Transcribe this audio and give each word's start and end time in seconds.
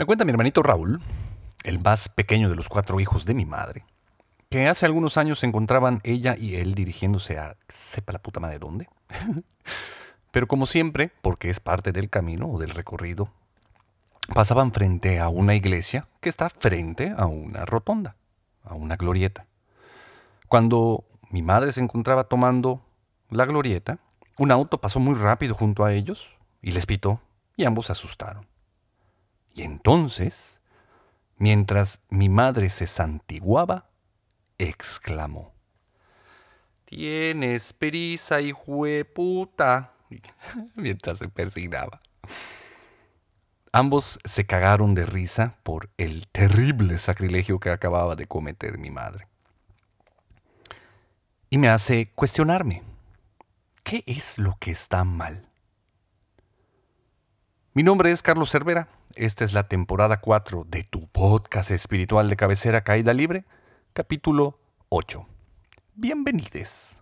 Me 0.00 0.06
cuenta 0.06 0.24
mi 0.24 0.30
hermanito 0.30 0.62
Raúl, 0.62 1.02
el 1.62 1.78
más 1.78 2.08
pequeño 2.08 2.48
de 2.48 2.56
los 2.56 2.70
cuatro 2.70 3.00
hijos 3.00 3.26
de 3.26 3.34
mi 3.34 3.44
madre, 3.44 3.84
que 4.48 4.66
hace 4.66 4.86
algunos 4.86 5.18
años 5.18 5.40
se 5.40 5.46
encontraban 5.46 6.00
ella 6.04 6.36
y 6.38 6.56
él 6.56 6.74
dirigiéndose 6.74 7.36
a 7.36 7.58
sepa 7.68 8.14
la 8.14 8.18
puta 8.18 8.40
madre 8.40 8.58
dónde. 8.58 8.88
Pero 10.30 10.48
como 10.48 10.64
siempre, 10.64 11.12
porque 11.20 11.50
es 11.50 11.60
parte 11.60 11.92
del 11.92 12.08
camino 12.08 12.48
o 12.48 12.58
del 12.58 12.70
recorrido, 12.70 13.28
pasaban 14.34 14.72
frente 14.72 15.20
a 15.20 15.28
una 15.28 15.54
iglesia 15.54 16.08
que 16.22 16.30
está 16.30 16.48
frente 16.48 17.12
a 17.14 17.26
una 17.26 17.66
rotonda, 17.66 18.16
a 18.64 18.72
una 18.72 18.96
glorieta. 18.96 19.44
Cuando 20.48 21.04
mi 21.28 21.42
madre 21.42 21.72
se 21.72 21.82
encontraba 21.82 22.24
tomando 22.24 22.80
la 23.28 23.44
glorieta, 23.44 23.98
un 24.38 24.50
auto 24.50 24.80
pasó 24.80 24.98
muy 24.98 25.16
rápido 25.16 25.54
junto 25.54 25.84
a 25.84 25.92
ellos 25.92 26.26
y 26.62 26.72
les 26.72 26.86
pitó 26.86 27.20
y 27.54 27.66
ambos 27.66 27.84
se 27.84 27.92
asustaron. 27.92 28.49
Y 29.54 29.62
entonces, 29.62 30.58
mientras 31.36 32.00
mi 32.08 32.28
madre 32.28 32.70
se 32.70 32.86
santiguaba, 32.86 33.90
exclamó. 34.58 35.52
Tienes 36.84 37.72
prisa, 37.72 38.40
hijo 38.40 38.84
de 38.84 39.04
puta. 39.04 39.92
mientras 40.74 41.18
se 41.18 41.28
persignaba. 41.28 42.00
Ambos 43.72 44.18
se 44.24 44.46
cagaron 44.46 44.94
de 44.94 45.06
risa 45.06 45.56
por 45.62 45.90
el 45.96 46.26
terrible 46.28 46.98
sacrilegio 46.98 47.60
que 47.60 47.70
acababa 47.70 48.16
de 48.16 48.26
cometer 48.26 48.78
mi 48.78 48.90
madre. 48.90 49.28
Y 51.50 51.58
me 51.58 51.68
hace 51.68 52.10
cuestionarme, 52.14 52.82
¿qué 53.84 54.02
es 54.06 54.38
lo 54.38 54.56
que 54.58 54.72
está 54.72 55.04
mal? 55.04 55.46
Mi 57.72 57.84
nombre 57.84 58.10
es 58.10 58.22
Carlos 58.22 58.50
Cervera, 58.50 58.88
esta 59.16 59.44
es 59.44 59.52
la 59.52 59.64
temporada 59.64 60.20
4 60.20 60.66
de 60.68 60.84
tu 60.84 61.08
podcast 61.08 61.70
espiritual 61.70 62.28
de 62.30 62.36
cabecera 62.36 62.82
Caída 62.82 63.12
Libre, 63.12 63.44
capítulo 63.92 64.58
8. 64.88 65.26
Bienvenidos. 65.94 66.96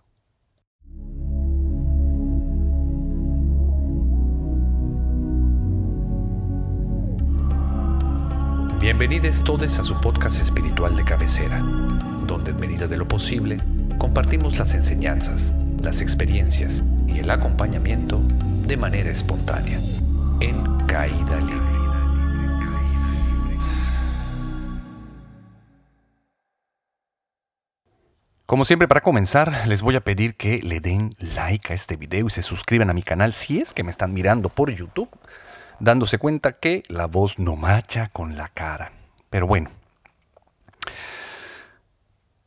Bienvenidos 8.79 9.43
todos 9.43 9.77
a 9.77 9.83
su 9.83 9.99
podcast 9.99 10.41
espiritual 10.41 10.95
de 10.95 11.03
cabecera, 11.03 11.59
donde 12.25 12.51
en 12.51 12.59
medida 12.59 12.87
de 12.87 12.97
lo 12.97 13.07
posible 13.07 13.57
compartimos 13.97 14.57
las 14.57 14.73
enseñanzas, 14.73 15.53
las 15.83 16.01
experiencias 16.01 16.81
y 17.07 17.19
el 17.19 17.29
acompañamiento 17.29 18.19
de 18.65 18.77
manera 18.77 19.09
espontánea, 19.09 19.79
en 20.39 20.87
caída 20.87 21.41
libre. 21.41 21.68
Como 28.49 28.65
siempre, 28.65 28.87
para 28.87 29.01
comenzar, 29.01 29.67
les 29.67 29.83
voy 29.83 29.95
a 29.95 30.03
pedir 30.03 30.33
que 30.33 30.57
le 30.63 30.79
den 30.79 31.15
like 31.19 31.71
a 31.71 31.75
este 31.75 31.97
video 31.97 32.25
y 32.25 32.29
se 32.31 32.41
suscriban 32.41 32.89
a 32.89 32.93
mi 32.93 33.03
canal 33.03 33.33
si 33.33 33.59
es 33.59 33.75
que 33.75 33.83
me 33.83 33.91
están 33.91 34.11
mirando 34.11 34.49
por 34.49 34.71
YouTube 34.71 35.07
dándose 35.79 36.17
cuenta 36.17 36.53
que 36.53 36.81
la 36.87 37.05
voz 37.05 37.37
no 37.37 37.55
macha 37.55 38.09
con 38.09 38.37
la 38.37 38.47
cara. 38.47 38.91
Pero 39.29 39.45
bueno. 39.45 39.69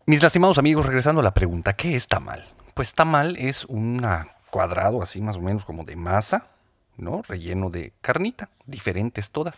Mis 0.04 0.20
lastimados 0.20 0.58
amigos, 0.58 0.86
regresando 0.86 1.20
a 1.20 1.22
la 1.22 1.34
pregunta, 1.34 1.74
¿qué 1.74 1.94
está 1.94 2.18
mal? 2.18 2.46
Pues 2.74 2.94
tamal 2.94 3.36
es 3.36 3.64
un 3.66 4.04
cuadrado 4.50 5.02
así 5.02 5.20
más 5.20 5.36
o 5.36 5.40
menos 5.40 5.64
como 5.64 5.84
de 5.84 5.94
masa, 5.94 6.48
¿no? 6.96 7.22
Relleno 7.22 7.70
de 7.70 7.92
carnita, 8.00 8.48
diferentes 8.66 9.30
todas. 9.30 9.56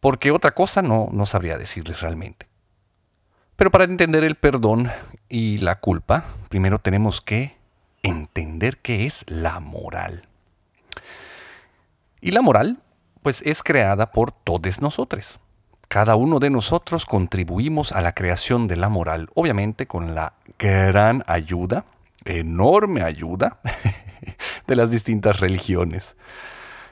Porque 0.00 0.30
otra 0.30 0.52
cosa 0.52 0.80
no, 0.80 1.10
no 1.12 1.26
sabría 1.26 1.58
decirles 1.58 2.00
realmente. 2.00 2.53
Pero 3.56 3.70
para 3.70 3.84
entender 3.84 4.24
el 4.24 4.34
perdón 4.34 4.90
y 5.28 5.58
la 5.58 5.76
culpa, 5.76 6.24
primero 6.48 6.78
tenemos 6.80 7.20
que 7.20 7.56
entender 8.02 8.78
qué 8.78 9.06
es 9.06 9.24
la 9.28 9.60
moral. 9.60 10.26
Y 12.20 12.32
la 12.32 12.42
moral, 12.42 12.78
pues 13.22 13.42
es 13.42 13.62
creada 13.62 14.10
por 14.10 14.32
todos 14.32 14.80
nosotros. 14.80 15.38
Cada 15.88 16.16
uno 16.16 16.40
de 16.40 16.50
nosotros 16.50 17.06
contribuimos 17.06 17.92
a 17.92 18.00
la 18.00 18.14
creación 18.14 18.66
de 18.66 18.76
la 18.76 18.88
moral, 18.88 19.28
obviamente 19.34 19.86
con 19.86 20.14
la 20.14 20.34
gran 20.58 21.22
ayuda, 21.26 21.84
enorme 22.24 23.02
ayuda, 23.02 23.60
de 24.66 24.76
las 24.76 24.90
distintas 24.90 25.38
religiones. 25.38 26.16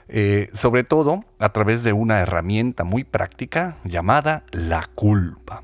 Eh, 0.08 0.50
sobre 0.52 0.84
todo 0.84 1.24
a 1.38 1.48
través 1.48 1.82
de 1.82 1.92
una 1.92 2.20
herramienta 2.20 2.84
muy 2.84 3.02
práctica 3.02 3.78
llamada 3.84 4.44
la 4.50 4.88
culpa. 4.94 5.62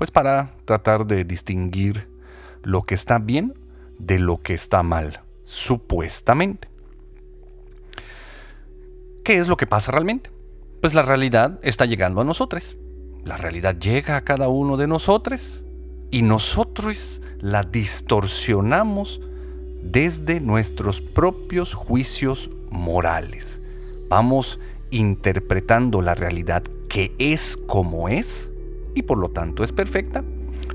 Pues 0.00 0.10
para 0.10 0.54
tratar 0.64 1.06
de 1.06 1.24
distinguir 1.24 2.08
lo 2.62 2.84
que 2.84 2.94
está 2.94 3.18
bien 3.18 3.52
de 3.98 4.18
lo 4.18 4.40
que 4.40 4.54
está 4.54 4.82
mal, 4.82 5.20
supuestamente. 5.44 6.68
¿Qué 9.24 9.36
es 9.36 9.46
lo 9.46 9.58
que 9.58 9.66
pasa 9.66 9.92
realmente? 9.92 10.30
Pues 10.80 10.94
la 10.94 11.02
realidad 11.02 11.58
está 11.60 11.84
llegando 11.84 12.22
a 12.22 12.24
nosotros. 12.24 12.78
La 13.26 13.36
realidad 13.36 13.76
llega 13.78 14.16
a 14.16 14.22
cada 14.22 14.48
uno 14.48 14.78
de 14.78 14.86
nosotros 14.86 15.60
y 16.10 16.22
nosotros 16.22 17.20
la 17.38 17.62
distorsionamos 17.62 19.20
desde 19.82 20.40
nuestros 20.40 21.02
propios 21.02 21.74
juicios 21.74 22.48
morales. 22.70 23.60
Vamos 24.08 24.58
interpretando 24.90 26.00
la 26.00 26.14
realidad 26.14 26.62
que 26.88 27.14
es 27.18 27.58
como 27.58 28.08
es 28.08 28.49
y 28.94 29.02
por 29.02 29.18
lo 29.18 29.30
tanto 29.30 29.64
es 29.64 29.72
perfecta 29.72 30.24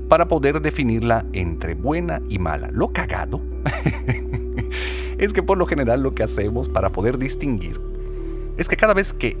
para 0.08 0.28
poder 0.28 0.60
definirla 0.60 1.24
entre 1.32 1.74
buena 1.74 2.22
y 2.28 2.38
mala. 2.38 2.70
Lo 2.72 2.92
cagado 2.92 3.40
es 5.18 5.32
que 5.32 5.42
por 5.42 5.58
lo 5.58 5.66
general 5.66 6.02
lo 6.02 6.14
que 6.14 6.22
hacemos 6.22 6.68
para 6.68 6.90
poder 6.90 7.18
distinguir 7.18 7.80
es 8.56 8.68
que 8.68 8.76
cada 8.76 8.94
vez 8.94 9.12
que 9.12 9.36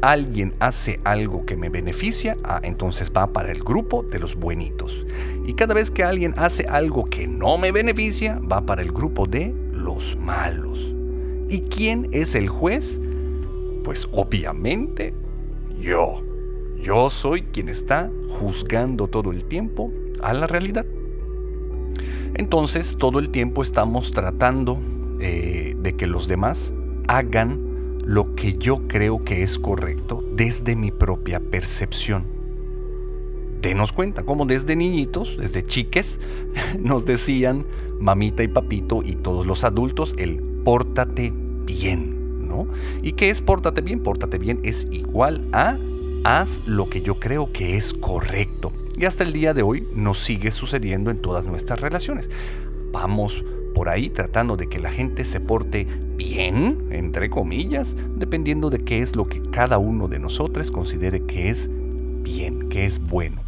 alguien 0.00 0.54
hace 0.60 1.00
algo 1.04 1.44
que 1.44 1.56
me 1.56 1.68
beneficia, 1.68 2.36
ah, 2.44 2.60
entonces 2.62 3.12
va 3.14 3.32
para 3.32 3.50
el 3.50 3.62
grupo 3.62 4.02
de 4.02 4.18
los 4.18 4.34
buenitos. 4.36 5.04
Y 5.46 5.54
cada 5.54 5.74
vez 5.74 5.90
que 5.90 6.04
alguien 6.04 6.34
hace 6.36 6.64
algo 6.64 7.04
que 7.04 7.26
no 7.26 7.58
me 7.58 7.72
beneficia, 7.72 8.40
va 8.40 8.64
para 8.64 8.82
el 8.82 8.92
grupo 8.92 9.26
de 9.26 9.54
los 9.72 10.16
malos. 10.16 10.94
¿Y 11.48 11.60
quién 11.62 12.08
es 12.12 12.34
el 12.34 12.48
juez? 12.48 13.00
Pues 13.84 14.08
obviamente 14.12 15.14
yo. 15.80 16.25
Yo 16.86 17.10
soy 17.10 17.42
quien 17.42 17.68
está 17.68 18.12
juzgando 18.38 19.08
todo 19.08 19.32
el 19.32 19.42
tiempo 19.42 19.90
a 20.22 20.32
la 20.32 20.46
realidad. 20.46 20.86
Entonces 22.34 22.96
todo 22.96 23.18
el 23.18 23.30
tiempo 23.30 23.64
estamos 23.64 24.12
tratando 24.12 24.78
eh, 25.18 25.74
de 25.76 25.96
que 25.96 26.06
los 26.06 26.28
demás 26.28 26.72
hagan 27.08 27.98
lo 28.04 28.36
que 28.36 28.52
yo 28.52 28.86
creo 28.86 29.24
que 29.24 29.42
es 29.42 29.58
correcto 29.58 30.22
desde 30.36 30.76
mi 30.76 30.92
propia 30.92 31.40
percepción. 31.40 32.24
Denos 33.60 33.92
cuenta 33.92 34.22
como 34.22 34.46
desde 34.46 34.76
niñitos, 34.76 35.36
desde 35.38 35.66
chiques, 35.66 36.06
nos 36.78 37.04
decían 37.04 37.66
mamita 37.98 38.44
y 38.44 38.48
papito 38.48 39.02
y 39.04 39.16
todos 39.16 39.44
los 39.44 39.64
adultos 39.64 40.14
el 40.18 40.40
pórtate 40.62 41.32
bien, 41.64 42.46
¿no? 42.46 42.68
¿Y 43.02 43.14
qué 43.14 43.30
es 43.30 43.42
pórtate 43.42 43.80
bien? 43.80 44.04
Pórtate 44.04 44.38
bien 44.38 44.60
es 44.62 44.86
igual 44.92 45.48
a 45.50 45.76
haz 46.26 46.60
lo 46.66 46.90
que 46.90 47.02
yo 47.02 47.20
creo 47.20 47.52
que 47.52 47.76
es 47.76 47.92
correcto. 47.92 48.72
Y 48.96 49.04
hasta 49.04 49.22
el 49.22 49.32
día 49.32 49.54
de 49.54 49.62
hoy 49.62 49.86
nos 49.94 50.18
sigue 50.18 50.50
sucediendo 50.50 51.12
en 51.12 51.22
todas 51.22 51.46
nuestras 51.46 51.80
relaciones. 51.80 52.28
Vamos 52.90 53.44
por 53.76 53.88
ahí 53.88 54.10
tratando 54.10 54.56
de 54.56 54.68
que 54.68 54.80
la 54.80 54.90
gente 54.90 55.24
se 55.24 55.38
porte 55.38 55.84
bien, 55.84 56.88
entre 56.90 57.30
comillas, 57.30 57.94
dependiendo 58.16 58.70
de 58.70 58.84
qué 58.84 59.02
es 59.02 59.14
lo 59.14 59.28
que 59.28 59.40
cada 59.50 59.78
uno 59.78 60.08
de 60.08 60.18
nosotros 60.18 60.72
considere 60.72 61.24
que 61.26 61.48
es 61.48 61.70
bien, 62.22 62.70
que 62.70 62.86
es 62.86 62.98
bueno. 62.98 63.42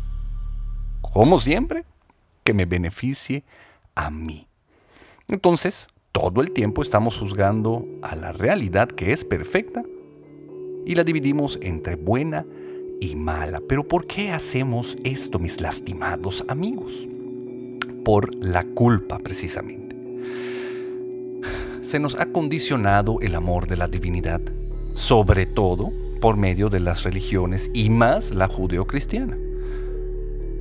Como 1.00 1.40
siempre, 1.40 1.84
que 2.44 2.54
me 2.54 2.64
beneficie 2.64 3.42
a 3.96 4.08
mí. 4.08 4.46
Entonces, 5.26 5.88
todo 6.12 6.42
el 6.42 6.52
tiempo 6.52 6.82
estamos 6.82 7.18
juzgando 7.18 7.84
a 8.02 8.14
la 8.14 8.30
realidad 8.30 8.86
que 8.86 9.10
es 9.10 9.24
perfecta 9.24 9.82
y 10.86 10.94
la 10.94 11.02
dividimos 11.02 11.58
entre 11.60 11.96
buena 11.96 12.46
y 13.00 13.16
mala. 13.16 13.60
Pero 13.66 13.86
¿por 13.86 14.06
qué 14.06 14.30
hacemos 14.30 14.96
esto, 15.04 15.38
mis 15.38 15.60
lastimados 15.60 16.44
amigos? 16.48 17.06
Por 18.04 18.34
la 18.36 18.64
culpa, 18.64 19.18
precisamente 19.18 19.88
se 21.88 21.98
nos 21.98 22.16
ha 22.16 22.26
condicionado 22.26 23.18
el 23.22 23.34
amor 23.34 23.66
de 23.66 23.78
la 23.78 23.88
divinidad, 23.88 24.42
sobre 24.92 25.46
todo 25.46 25.90
por 26.20 26.36
medio 26.36 26.68
de 26.68 26.80
las 26.80 27.02
religiones 27.02 27.70
y 27.72 27.88
más 27.88 28.30
la 28.30 28.46
judeocristiana. 28.46 29.38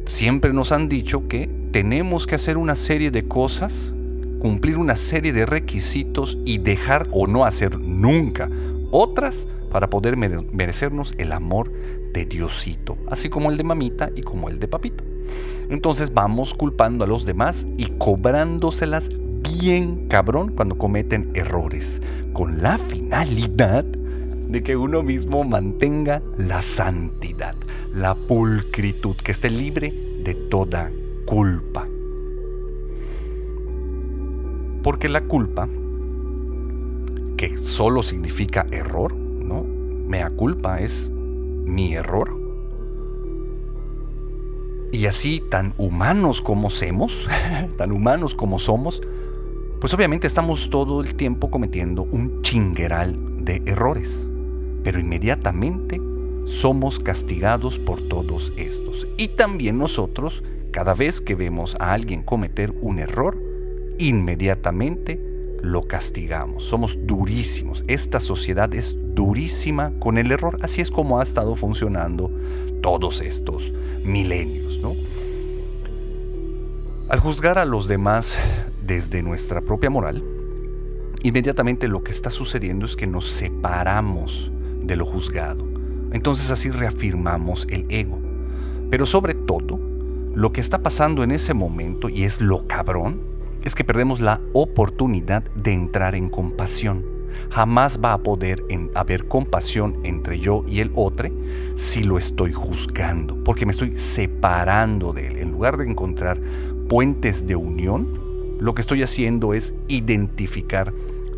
Siempre 0.06 0.54
nos 0.54 0.72
han 0.72 0.88
dicho 0.88 1.28
que 1.28 1.50
tenemos 1.72 2.28
que 2.28 2.36
hacer 2.36 2.58
una 2.58 2.76
serie 2.76 3.12
de 3.12 3.28
cosas, 3.28 3.94
cumplir 4.40 4.78
una 4.78 4.96
serie 4.96 5.34
de 5.34 5.46
requisitos 5.46 6.38
y 6.46 6.60
dejar 6.60 7.10
o 7.12 7.28
no 7.28 7.44
hacer 7.44 7.78
nunca 7.78 8.50
otras 8.92 9.36
para 9.70 9.90
poder 9.90 10.16
merecernos 10.16 11.14
el 11.18 11.34
amor 11.34 11.74
de 12.18 12.26
Diosito, 12.26 12.98
así 13.10 13.30
como 13.30 13.52
el 13.52 13.58
de 13.58 13.64
mamita 13.64 14.10
y 14.16 14.24
como 14.24 14.50
el 14.50 14.60
de 14.60 14.68
papito. 14.68 15.04
Entonces 15.70 16.12
vamos 16.14 16.54
culpando 16.54 17.04
a 17.04 17.08
los 17.08 17.26
demás 17.26 17.68
y 17.78 17.86
cobrándoselas 17.98 19.10
bien 19.60 20.08
cabrón 20.08 20.54
cuando 20.56 20.78
cometen 20.78 21.30
errores, 21.36 22.02
con 22.34 22.64
la 22.64 22.80
finalidad 22.80 23.84
de 23.84 24.64
que 24.64 24.76
uno 24.76 25.04
mismo 25.04 25.44
mantenga 25.44 26.24
la 26.38 26.62
santidad, 26.64 27.56
la 27.94 28.16
pulcritud, 28.16 29.16
que 29.18 29.32
esté 29.32 29.52
libre 29.52 29.94
de 30.24 30.34
toda 30.34 30.90
culpa. 31.26 31.88
Porque 34.82 35.08
la 35.08 35.22
culpa, 35.22 35.68
que 37.36 37.58
solo 37.64 38.02
significa 38.02 38.66
error, 38.72 39.14
¿no? 39.14 39.64
Mea 39.64 40.30
culpa 40.32 40.80
es 40.80 41.12
mi 41.68 41.94
error. 41.94 42.36
Y 44.92 45.06
así, 45.06 45.44
tan 45.50 45.74
humanos 45.78 46.42
como 46.42 46.70
somos, 46.70 47.28
tan 47.78 47.92
humanos 47.92 48.34
como 48.34 48.58
somos, 48.58 49.02
pues 49.80 49.94
obviamente 49.94 50.26
estamos 50.26 50.70
todo 50.70 51.02
el 51.02 51.16
tiempo 51.16 51.52
cometiendo 51.52 52.04
un 52.04 52.42
chingueral 52.42 53.44
de 53.44 53.62
errores. 53.66 54.10
Pero 54.84 55.00
inmediatamente 55.00 56.02
somos 56.46 57.00
castigados 57.00 57.78
por 57.78 58.02
todos 58.02 58.54
estos. 58.56 59.08
Y 59.18 59.30
también 59.30 59.78
nosotros, 59.78 60.44
cada 60.72 60.94
vez 60.94 61.20
que 61.20 61.36
vemos 61.36 61.76
a 61.80 61.92
alguien 61.92 62.24
cometer 62.24 62.74
un 62.82 63.00
error, 63.00 63.38
inmediatamente 64.00 65.27
lo 65.62 65.84
castigamos. 65.84 66.64
Somos 66.64 66.98
durísimos. 67.04 67.84
Esta 67.88 68.20
sociedad 68.20 68.74
es 68.74 68.96
durísima 69.14 69.92
con 70.00 70.18
el 70.18 70.32
error. 70.32 70.60
Así 70.62 70.82
es 70.82 70.92
como 70.92 71.20
ha 71.20 71.24
estado 71.24 71.56
funcionando 71.56 72.32
todos 72.82 73.22
estos 73.22 73.72
milenios. 74.04 74.78
¿no? 74.80 74.96
Al 77.10 77.20
juzgar 77.20 77.58
a 77.58 77.66
los 77.66 77.88
demás 77.88 78.38
desde 78.86 79.24
nuestra 79.24 79.62
propia 79.62 79.90
moral, 79.90 80.24
inmediatamente 81.24 81.88
lo 81.88 82.04
que 82.04 82.12
está 82.12 82.30
sucediendo 82.30 82.86
es 82.86 82.96
que 82.96 83.08
nos 83.08 83.30
separamos 83.30 84.52
de 84.82 84.96
lo 84.96 85.06
juzgado. 85.06 85.66
Entonces 86.12 86.52
así 86.52 86.70
reafirmamos 86.70 87.68
el 87.70 87.86
ego. 87.90 88.20
Pero 88.90 89.06
sobre 89.06 89.34
todo, 89.34 89.80
lo 90.36 90.52
que 90.54 90.62
está 90.62 90.80
pasando 90.80 91.24
en 91.24 91.32
ese 91.32 91.54
momento, 91.54 92.10
y 92.10 92.24
es 92.24 92.40
lo 92.40 92.68
cabrón, 92.68 93.20
es 93.68 93.76
que 93.76 93.84
perdemos 93.84 94.22
la 94.22 94.40
oportunidad 94.54 95.44
de 95.54 95.74
entrar 95.74 96.16
en 96.16 96.30
compasión. 96.30 97.04
Jamás 97.50 98.00
va 98.04 98.14
a 98.14 98.18
poder 98.20 98.64
haber 98.96 99.28
compasión 99.28 100.00
entre 100.04 100.40
yo 100.40 100.64
y 100.68 100.80
el 100.80 100.92
otro 100.96 101.30
si 101.76 102.02
lo 102.02 102.18
estoy 102.18 102.54
juzgando, 102.54 103.36
porque 103.44 103.66
me 103.66 103.72
estoy 103.72 103.98
separando 103.98 105.12
de 105.12 105.28
él. 105.28 105.38
En 105.38 105.52
lugar 105.52 105.76
de 105.76 105.86
encontrar 105.86 106.40
puentes 106.88 107.46
de 107.46 107.58
unión, 107.58 108.58
lo 108.60 108.74
que 108.74 108.82
estoy 108.82 109.04
haciendo 109.04 109.54
es 109.54 109.74
identificar 109.90 110.94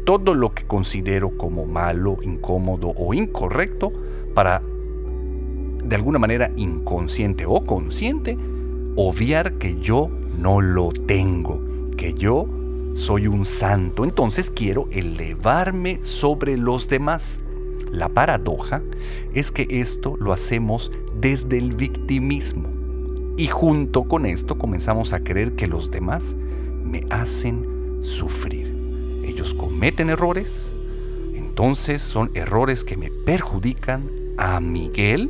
todo 0.06 0.36
lo 0.36 0.54
que 0.54 0.66
considero 0.66 1.36
como 1.36 1.66
malo, 1.66 2.18
incómodo 2.22 2.94
o 2.96 3.16
incorrecto 3.16 3.92
para, 4.36 4.62
de 5.84 5.96
alguna 5.96 6.20
manera 6.20 6.52
inconsciente 6.56 7.48
o 7.48 7.64
consciente, 7.66 8.38
obviar 8.96 9.54
que 9.54 9.80
yo 9.80 10.10
no 10.38 10.62
lo 10.62 10.92
tengo 10.92 11.69
que 12.00 12.13
yo 12.13 12.48
soy 12.96 13.28
un 13.28 13.46
santo, 13.46 14.06
entonces 14.06 14.50
quiero 14.50 14.88
elevarme 14.90 16.00
sobre 16.01 16.56
los 16.56 16.88
demás. 16.88 17.42
La 17.92 18.07
paradoja 18.07 18.81
es 19.34 19.51
que 19.51 19.68
esto 19.69 20.16
lo 20.18 20.31
hacemos 20.31 20.94
desde 21.19 21.57
el 21.57 21.75
victimismo 21.75 22.69
y 23.36 23.48
junto 23.48 24.06
con 24.06 24.25
esto 24.25 24.57
comenzamos 24.57 25.12
a 25.12 25.25
creer 25.25 25.57
que 25.57 25.68
los 25.68 25.92
demás 25.92 26.38
me 26.86 27.06
hacen 27.10 28.00
sufrir. 28.02 28.74
Ellos 29.25 29.54
cometen 29.54 30.10
errores, 30.10 30.72
entonces 31.34 32.02
son 32.02 32.31
errores 32.34 32.86
que 32.86 32.95
me 32.95 33.12
perjudican 33.25 34.10
a 34.38 34.62
Miguel 34.62 35.30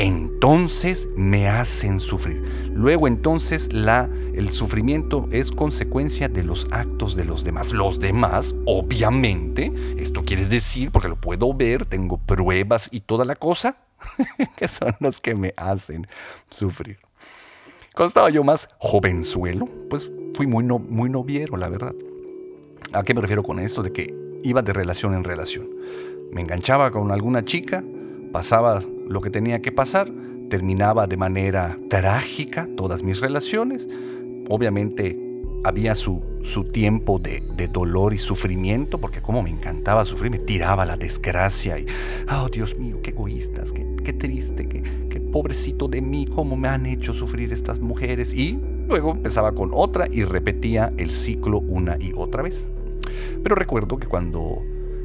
entonces 0.00 1.08
me 1.14 1.46
hacen 1.46 2.00
sufrir. 2.00 2.70
Luego 2.72 3.06
entonces 3.06 3.70
la, 3.70 4.08
el 4.34 4.50
sufrimiento 4.50 5.28
es 5.30 5.50
consecuencia 5.50 6.26
de 6.26 6.42
los 6.42 6.66
actos 6.70 7.14
de 7.14 7.26
los 7.26 7.44
demás. 7.44 7.70
Los 7.70 8.00
demás, 8.00 8.54
obviamente, 8.64 9.70
esto 9.98 10.24
quiere 10.24 10.46
decir, 10.46 10.90
porque 10.90 11.08
lo 11.08 11.16
puedo 11.16 11.52
ver, 11.52 11.84
tengo 11.84 12.16
pruebas 12.16 12.88
y 12.90 13.00
toda 13.00 13.26
la 13.26 13.36
cosa, 13.36 13.76
que 14.56 14.68
son 14.68 14.96
los 15.00 15.20
que 15.20 15.34
me 15.34 15.52
hacen 15.58 16.06
sufrir. 16.48 16.98
Cuando 17.94 18.08
estaba 18.08 18.30
yo 18.30 18.42
más 18.42 18.70
jovenzuelo, 18.78 19.68
pues 19.90 20.10
fui 20.34 20.46
muy, 20.46 20.64
no, 20.64 20.78
muy 20.78 21.10
noviero, 21.10 21.58
la 21.58 21.68
verdad. 21.68 21.94
¿A 22.94 23.02
qué 23.02 23.12
me 23.12 23.20
refiero 23.20 23.42
con 23.42 23.58
esto? 23.58 23.82
De 23.82 23.92
que 23.92 24.14
iba 24.44 24.62
de 24.62 24.72
relación 24.72 25.12
en 25.12 25.24
relación. 25.24 25.68
Me 26.32 26.40
enganchaba 26.40 26.90
con 26.90 27.10
alguna 27.10 27.44
chica, 27.44 27.84
pasaba 28.32 28.80
lo 29.10 29.20
que 29.20 29.28
tenía 29.28 29.60
que 29.60 29.72
pasar, 29.72 30.08
terminaba 30.48 31.08
de 31.08 31.16
manera 31.16 31.78
trágica 31.88 32.68
todas 32.76 33.02
mis 33.02 33.20
relaciones. 33.20 33.88
Obviamente 34.48 35.18
había 35.64 35.96
su, 35.96 36.22
su 36.44 36.64
tiempo 36.64 37.18
de, 37.18 37.42
dolor 37.72 38.14
y 38.14 38.18
sufrimiento, 38.18 38.98
porque 38.98 39.20
como 39.20 39.42
me 39.42 39.50
encantaba 39.50 40.04
sufrir, 40.04 40.30
me 40.30 40.38
tiraba 40.38 40.86
la 40.86 40.96
desgracia 40.96 41.78
y, 41.78 41.86
oh 42.30 42.48
Dios 42.48 42.78
mío, 42.78 43.00
qué 43.02 43.10
egoístas, 43.10 43.72
qué, 43.72 43.84
qué 44.04 44.12
triste, 44.12 44.68
qué, 44.68 44.82
qué 45.10 45.20
pobrecito 45.20 45.88
de 45.88 46.00
mí, 46.00 46.26
cómo 46.26 46.56
me 46.56 46.68
han 46.68 46.86
hecho 46.86 47.12
sufrir 47.12 47.52
estas 47.52 47.80
mujeres. 47.80 48.32
Y 48.32 48.60
luego 48.86 49.10
empezaba 49.10 49.52
con 49.52 49.70
otra 49.74 50.06
y 50.08 50.22
repetía 50.22 50.92
el 50.98 51.10
ciclo 51.10 51.58
una 51.58 51.96
y 51.98 52.12
otra 52.14 52.42
vez. 52.44 52.68
Pero 53.42 53.56
recuerdo 53.56 53.98
que 53.98 54.06
cuando 54.06 54.62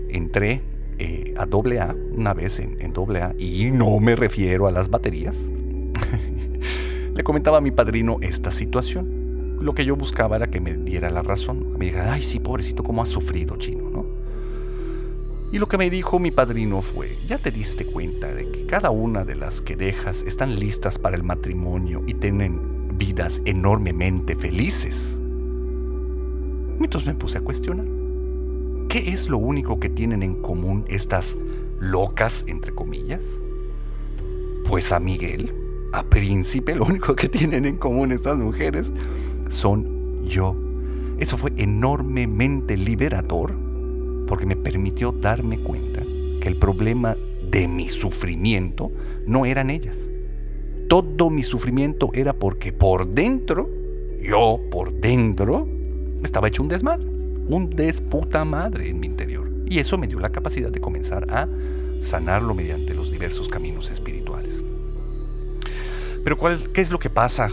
entré 0.10 0.62
eh, 1.00 1.34
a 1.38 1.46
doble 1.46 1.80
A, 1.80 1.96
una 2.14 2.34
vez 2.34 2.60
en, 2.60 2.80
en 2.82 2.94
doble 2.94 3.22
A, 3.22 3.36
y 3.38 3.72
no 3.72 4.00
me 4.00 4.16
refiero 4.16 4.68
a 4.68 4.72
las 4.72 4.90
baterías, 4.90 5.36
le 7.14 7.24
comentaba 7.24 7.58
a 7.58 7.62
mi 7.62 7.72
padrino 7.72 8.18
esta 8.22 8.52
situación. 8.52 9.58
Lo 9.60 9.74
que 9.74 9.86
yo 9.86 9.96
buscaba 9.96 10.36
era 10.36 10.48
que 10.48 10.60
me 10.60 10.74
diera 10.74 11.10
la 11.10 11.22
razón. 11.22 11.78
me 11.78 11.86
dijera, 11.86 12.14
ay, 12.14 12.24
sí, 12.24 12.40
pobrecito, 12.40 12.84
cómo 12.84 13.02
has 13.02 13.10
sufrido, 13.10 13.56
chino, 13.58 13.90
¿no? 13.90 14.06
Y 15.52 15.60
lo 15.60 15.68
que 15.68 15.78
me 15.78 15.90
dijo 15.90 16.20
mi 16.20 16.32
padrino 16.32 16.82
fue, 16.82 17.16
ya 17.28 17.38
te 17.38 17.52
diste 17.52 17.86
cuenta 17.86 18.34
de 18.34 18.52
que 18.52 18.66
cada 18.66 18.90
una 18.90 19.24
de 19.24 19.36
las 19.36 19.62
que 19.62 19.76
dejas 19.76 20.24
están 20.24 20.60
listas 20.60 21.00
para 21.00 21.16
el 21.16 21.24
matrimonio 21.24 22.04
y 22.06 22.16
tienen 22.16 22.98
vidas 22.98 23.42
enormemente 23.46 24.36
felices. 24.36 25.16
Entonces 26.82 27.08
me 27.08 27.14
puse 27.14 27.38
a 27.38 27.42
cuestionar. 27.42 28.05
¿Qué 28.96 29.12
es 29.12 29.28
lo 29.28 29.40
único 29.40 29.78
que 29.78 29.90
tienen 29.90 30.24
en 30.24 30.36
común 30.36 30.86
estas 30.88 31.36
locas, 31.82 32.46
entre 32.48 32.74
comillas? 32.74 33.20
Pues 34.70 34.94
a 34.94 35.02
Miguel, 35.02 35.54
a 35.92 36.04
Príncipe, 36.04 36.74
lo 36.74 36.86
único 36.86 37.14
que 37.14 37.28
tienen 37.28 37.66
en 37.66 37.76
común 37.76 38.14
estas 38.14 38.38
mujeres 38.38 38.90
son 39.50 40.24
yo. 40.24 40.56
Eso 41.20 41.36
fue 41.36 41.52
enormemente 41.58 42.78
liberador 42.78 43.54
porque 44.30 44.46
me 44.46 44.56
permitió 44.56 45.12
darme 45.12 45.60
cuenta 45.60 46.02
que 46.40 46.48
el 46.48 46.56
problema 46.56 47.18
de 47.52 47.68
mi 47.68 47.90
sufrimiento 47.90 48.94
no 49.28 49.46
eran 49.46 49.72
ellas. 49.72 49.98
Todo 50.88 51.30
mi 51.30 51.44
sufrimiento 51.44 52.12
era 52.14 52.32
porque 52.32 52.72
por 52.72 53.06
dentro, 53.10 53.70
yo 54.22 54.58
por 54.72 54.94
dentro, 54.94 55.68
estaba 56.24 56.48
hecho 56.48 56.64
un 56.64 56.70
desmadre 56.70 57.15
un 57.48 57.70
desputa 57.70 58.44
madre 58.46 58.90
en 58.90 59.00
mi 59.00 59.08
interior. 59.08 59.50
Y 59.66 59.80
eso 59.80 59.98
me 59.98 60.08
dio 60.08 60.20
la 60.20 60.32
capacidad 60.32 60.72
de 60.72 60.80
comenzar 60.80 61.26
a 61.30 61.48
sanarlo 62.02 62.54
mediante 62.54 62.94
los 62.94 63.12
diversos 63.12 63.50
caminos 63.50 63.90
espirituales. 63.92 64.62
Pero 66.24 66.38
¿cuál, 66.38 66.60
¿qué 66.74 66.82
es 66.82 66.92
lo 66.92 67.00
que 67.00 67.10
pasa 67.10 67.50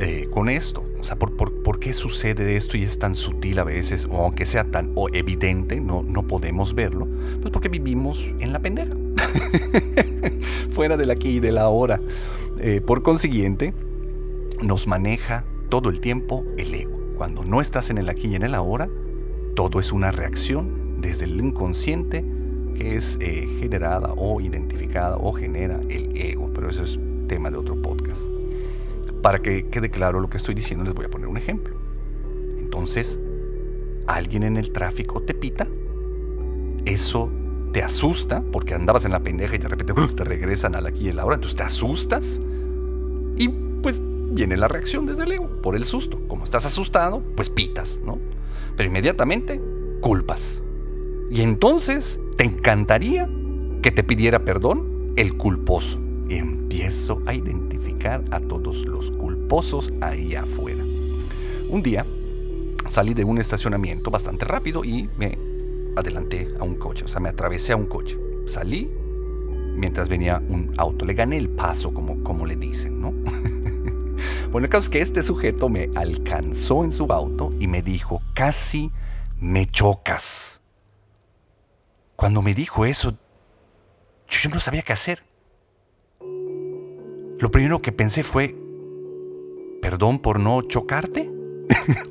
eh, 0.00 0.28
con 0.32 0.48
esto? 0.48 0.84
O 1.00 1.04
sea, 1.04 1.16
¿por, 1.16 1.78
qué 1.80 1.92
sucede 1.94 2.56
esto 2.56 2.76
y 2.76 2.82
es 2.82 2.98
tan 2.98 3.14
sutil 3.14 3.58
a 3.58 3.64
veces, 3.64 4.06
o 4.10 4.18
aunque 4.18 4.44
sea 4.44 4.64
tan 4.64 4.94
evidente, 5.14 5.80
no, 5.80 6.02
no 6.02 6.26
podemos 6.26 6.74
verlo? 6.74 7.08
Pues 7.40 7.52
porque 7.52 7.68
vivimos 7.68 8.28
en 8.38 8.52
la 8.52 8.58
pendeja, 8.58 8.94
fuera 10.72 10.96
del 10.96 11.10
aquí 11.10 11.36
y 11.36 11.40
del 11.40 11.56
ahora. 11.56 12.00
Eh, 12.58 12.82
por 12.84 13.02
consiguiente, 13.02 13.72
nos 14.60 14.86
maneja 14.86 15.44
todo 15.70 15.88
el 15.88 16.00
tiempo 16.00 16.44
el 16.58 16.74
ego. 16.74 17.00
Cuando 17.16 17.44
no 17.44 17.60
estás 17.60 17.88
en 17.88 17.98
el 17.98 18.08
aquí 18.10 18.28
y 18.28 18.34
en 18.34 18.42
el 18.42 18.54
ahora, 18.54 18.88
todo 19.54 19.80
es 19.80 19.92
una 19.92 20.12
reacción 20.12 21.00
desde 21.00 21.24
el 21.24 21.38
inconsciente 21.40 22.24
que 22.74 22.96
es 22.96 23.18
eh, 23.20 23.46
generada 23.60 24.14
o 24.16 24.40
identificada 24.40 25.16
o 25.16 25.32
genera 25.32 25.80
el 25.88 26.16
ego, 26.16 26.50
pero 26.54 26.70
eso 26.70 26.82
es 26.82 26.98
tema 27.28 27.50
de 27.50 27.56
otro 27.56 27.76
podcast. 27.80 28.20
Para 29.22 29.40
que 29.40 29.66
quede 29.68 29.90
claro 29.90 30.20
lo 30.20 30.30
que 30.30 30.38
estoy 30.38 30.54
diciendo, 30.54 30.84
les 30.84 30.94
voy 30.94 31.04
a 31.04 31.10
poner 31.10 31.28
un 31.28 31.36
ejemplo. 31.36 31.74
Entonces, 32.58 33.18
alguien 34.06 34.44
en 34.44 34.56
el 34.56 34.72
tráfico 34.72 35.20
te 35.20 35.34
pita, 35.34 35.66
eso 36.84 37.30
te 37.72 37.82
asusta 37.82 38.42
porque 38.50 38.74
andabas 38.74 39.04
en 39.04 39.12
la 39.12 39.20
pendeja 39.20 39.56
y 39.56 39.58
de 39.58 39.68
repente 39.68 39.92
te 40.16 40.24
regresan 40.24 40.74
al 40.74 40.86
aquí 40.86 41.04
y 41.04 41.08
el 41.08 41.18
ahora, 41.18 41.34
entonces 41.34 41.56
te 41.56 41.62
asustas 41.62 42.24
y 43.36 43.48
pues 43.82 44.00
viene 44.32 44.56
la 44.56 44.68
reacción 44.68 45.06
desde 45.06 45.24
el 45.24 45.32
ego 45.32 45.48
por 45.62 45.76
el 45.76 45.84
susto. 45.84 46.20
Como 46.28 46.44
estás 46.44 46.64
asustado, 46.64 47.22
pues 47.36 47.50
pitas, 47.50 48.00
¿no? 48.04 48.18
Pero 48.80 48.88
inmediatamente 48.88 49.60
culpas. 50.00 50.62
Y 51.30 51.42
entonces 51.42 52.18
te 52.38 52.44
encantaría 52.44 53.28
que 53.82 53.90
te 53.90 54.02
pidiera 54.02 54.38
perdón 54.38 55.12
el 55.16 55.36
culposo. 55.36 56.00
Empiezo 56.30 57.20
a 57.26 57.34
identificar 57.34 58.24
a 58.30 58.40
todos 58.40 58.86
los 58.86 59.10
culposos 59.10 59.92
ahí 60.00 60.34
afuera. 60.34 60.82
Un 61.68 61.82
día 61.82 62.06
salí 62.88 63.12
de 63.12 63.22
un 63.22 63.36
estacionamiento 63.36 64.10
bastante 64.10 64.46
rápido 64.46 64.82
y 64.82 65.10
me 65.18 65.36
adelanté 65.94 66.48
a 66.58 66.64
un 66.64 66.76
coche, 66.76 67.04
o 67.04 67.08
sea, 67.08 67.20
me 67.20 67.28
atravesé 67.28 67.74
a 67.74 67.76
un 67.76 67.84
coche. 67.84 68.16
Salí 68.46 68.90
mientras 69.76 70.08
venía 70.08 70.42
un 70.48 70.72
auto, 70.78 71.04
le 71.04 71.12
gané 71.12 71.36
el 71.36 71.50
paso, 71.50 71.92
como, 71.92 72.24
como 72.24 72.46
le 72.46 72.56
dicen. 72.56 72.98
Bueno, 74.50 74.64
el 74.64 74.70
caso 74.70 74.84
es 74.84 74.90
que 74.90 75.00
este 75.00 75.22
sujeto 75.22 75.68
me 75.68 75.90
alcanzó 75.94 76.82
en 76.82 76.90
su 76.90 77.04
auto 77.12 77.52
y 77.60 77.68
me 77.68 77.82
dijo, 77.82 78.20
casi 78.34 78.90
me 79.38 79.66
chocas. 79.66 80.60
Cuando 82.16 82.42
me 82.42 82.52
dijo 82.52 82.84
eso, 82.84 83.16
yo 84.28 84.50
no 84.50 84.58
sabía 84.58 84.82
qué 84.82 84.92
hacer. 84.92 85.22
Lo 87.38 87.50
primero 87.50 87.80
que 87.80 87.92
pensé 87.92 88.24
fue, 88.24 88.56
¿perdón 89.80 90.18
por 90.18 90.40
no 90.40 90.62
chocarte? 90.62 91.30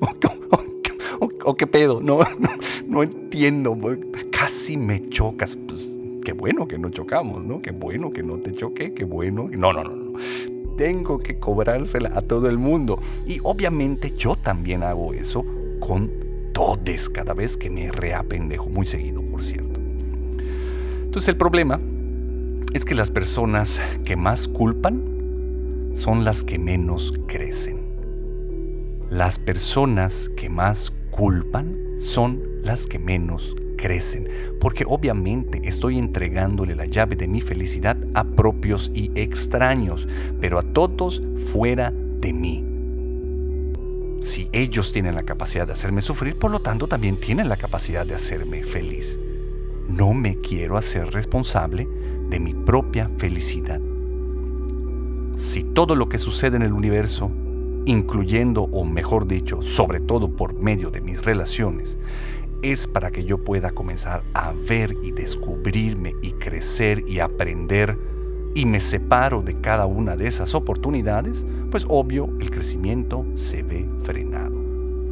¿O, 1.46 1.56
qué 1.56 1.68
pedo? 1.68 2.00
No, 2.02 2.20
no, 2.88 3.04
entiendo. 3.04 3.78
Casi 4.32 4.78
me 4.78 5.10
chocas. 5.10 5.58
Pues 5.58 5.88
qué 6.24 6.32
bueno 6.32 6.68
que 6.68 6.78
no 6.78 6.90
chocamos, 6.90 7.44
¿no? 7.44 7.62
Qué 7.62 7.72
bueno 7.72 8.12
que 8.12 8.24
no 8.24 8.38
te 8.38 8.54
choqué, 8.54 8.94
qué 8.94 9.04
bueno. 9.04 9.50
No, 9.52 9.74
no, 9.74 9.84
no, 9.84 9.96
no. 9.96 10.59
Tengo 10.80 11.20
que 11.20 11.38
cobrársela 11.38 12.10
a 12.16 12.22
todo 12.22 12.48
el 12.48 12.58
mundo. 12.58 13.02
Y 13.28 13.42
obviamente 13.44 14.14
yo 14.18 14.38
también 14.38 14.82
hago 14.82 15.14
eso 15.14 15.44
con 15.82 16.10
todes 16.54 17.10
cada 17.10 17.34
vez 17.34 17.58
que 17.58 17.70
me 17.70 17.92
reapendejo. 17.92 18.70
Muy 18.70 18.86
seguido, 18.86 19.22
por 19.22 19.44
cierto. 19.44 19.78
Entonces 21.04 21.28
el 21.28 21.36
problema 21.36 21.82
es 22.72 22.86
que 22.86 22.96
las 22.96 23.12
personas 23.12 23.82
que 24.06 24.16
más 24.16 24.48
culpan 24.48 25.92
son 25.96 26.24
las 26.24 26.46
que 26.46 26.58
menos 26.58 27.12
crecen. 27.28 27.82
Las 29.10 29.38
personas 29.38 30.32
que 30.38 30.48
más 30.48 30.94
culpan 31.12 31.76
son 32.00 32.42
las 32.64 32.88
que 32.88 33.00
menos 33.00 33.54
crecen, 33.54 33.69
porque 34.60 34.86
obviamente 34.88 35.62
estoy 35.64 35.98
entregándole 35.98 36.76
la 36.76 36.86
llave 36.86 37.16
de 37.16 37.28
mi 37.28 37.42
felicidad 37.42 37.98
a 38.14 38.24
propios 38.24 38.92
y 38.94 39.12
extraños, 39.16 40.08
pero 40.42 40.60
a 40.60 40.64
todos 40.64 41.22
fuera 41.46 41.92
de 41.92 42.34
mí. 42.34 42.66
Si 44.22 44.50
ellos 44.52 44.92
tienen 44.92 45.16
la 45.16 45.24
capacidad 45.24 45.66
de 45.66 45.74
hacerme 45.74 46.02
sufrir, 46.02 46.36
por 46.38 46.52
lo 46.52 46.60
tanto 46.60 46.88
también 46.88 47.18
tienen 47.18 47.48
la 47.48 47.58
capacidad 47.58 48.06
de 48.06 48.16
hacerme 48.16 48.64
feliz. 48.64 49.18
No 49.88 50.14
me 50.14 50.36
quiero 50.36 50.78
hacer 50.78 51.12
responsable 51.12 51.88
de 52.30 52.40
mi 52.40 52.54
propia 52.54 53.10
felicidad. 53.18 53.80
Si 55.38 55.64
todo 55.64 55.96
lo 55.96 56.10
que 56.10 56.18
sucede 56.18 56.58
en 56.58 56.64
el 56.64 56.74
universo 56.74 57.32
incluyendo, 57.86 58.64
o 58.64 58.84
mejor 58.84 59.26
dicho, 59.26 59.62
sobre 59.62 60.00
todo 60.00 60.30
por 60.30 60.54
medio 60.54 60.92
de 60.92 61.02
mis 61.02 61.22
relaciones, 61.24 61.98
es 62.62 62.88
para 62.88 63.12
que 63.12 63.24
yo 63.24 63.38
pueda 63.38 63.72
comenzar 63.72 64.24
a 64.34 64.54
ver 64.68 64.96
y 65.04 65.12
descubrirme 65.12 66.16
y 66.22 66.32
crecer 66.34 67.04
y 67.08 67.20
aprender 67.20 67.98
y 68.56 68.66
me 68.66 68.80
separo 68.80 69.42
de 69.42 69.60
cada 69.62 69.86
una 69.86 70.16
de 70.16 70.28
esas 70.28 70.56
oportunidades, 70.56 71.46
pues 71.72 71.86
obvio 71.88 72.30
el 72.40 72.50
crecimiento 72.52 73.26
se 73.36 73.64
ve 73.64 73.88
frenado. 74.04 74.58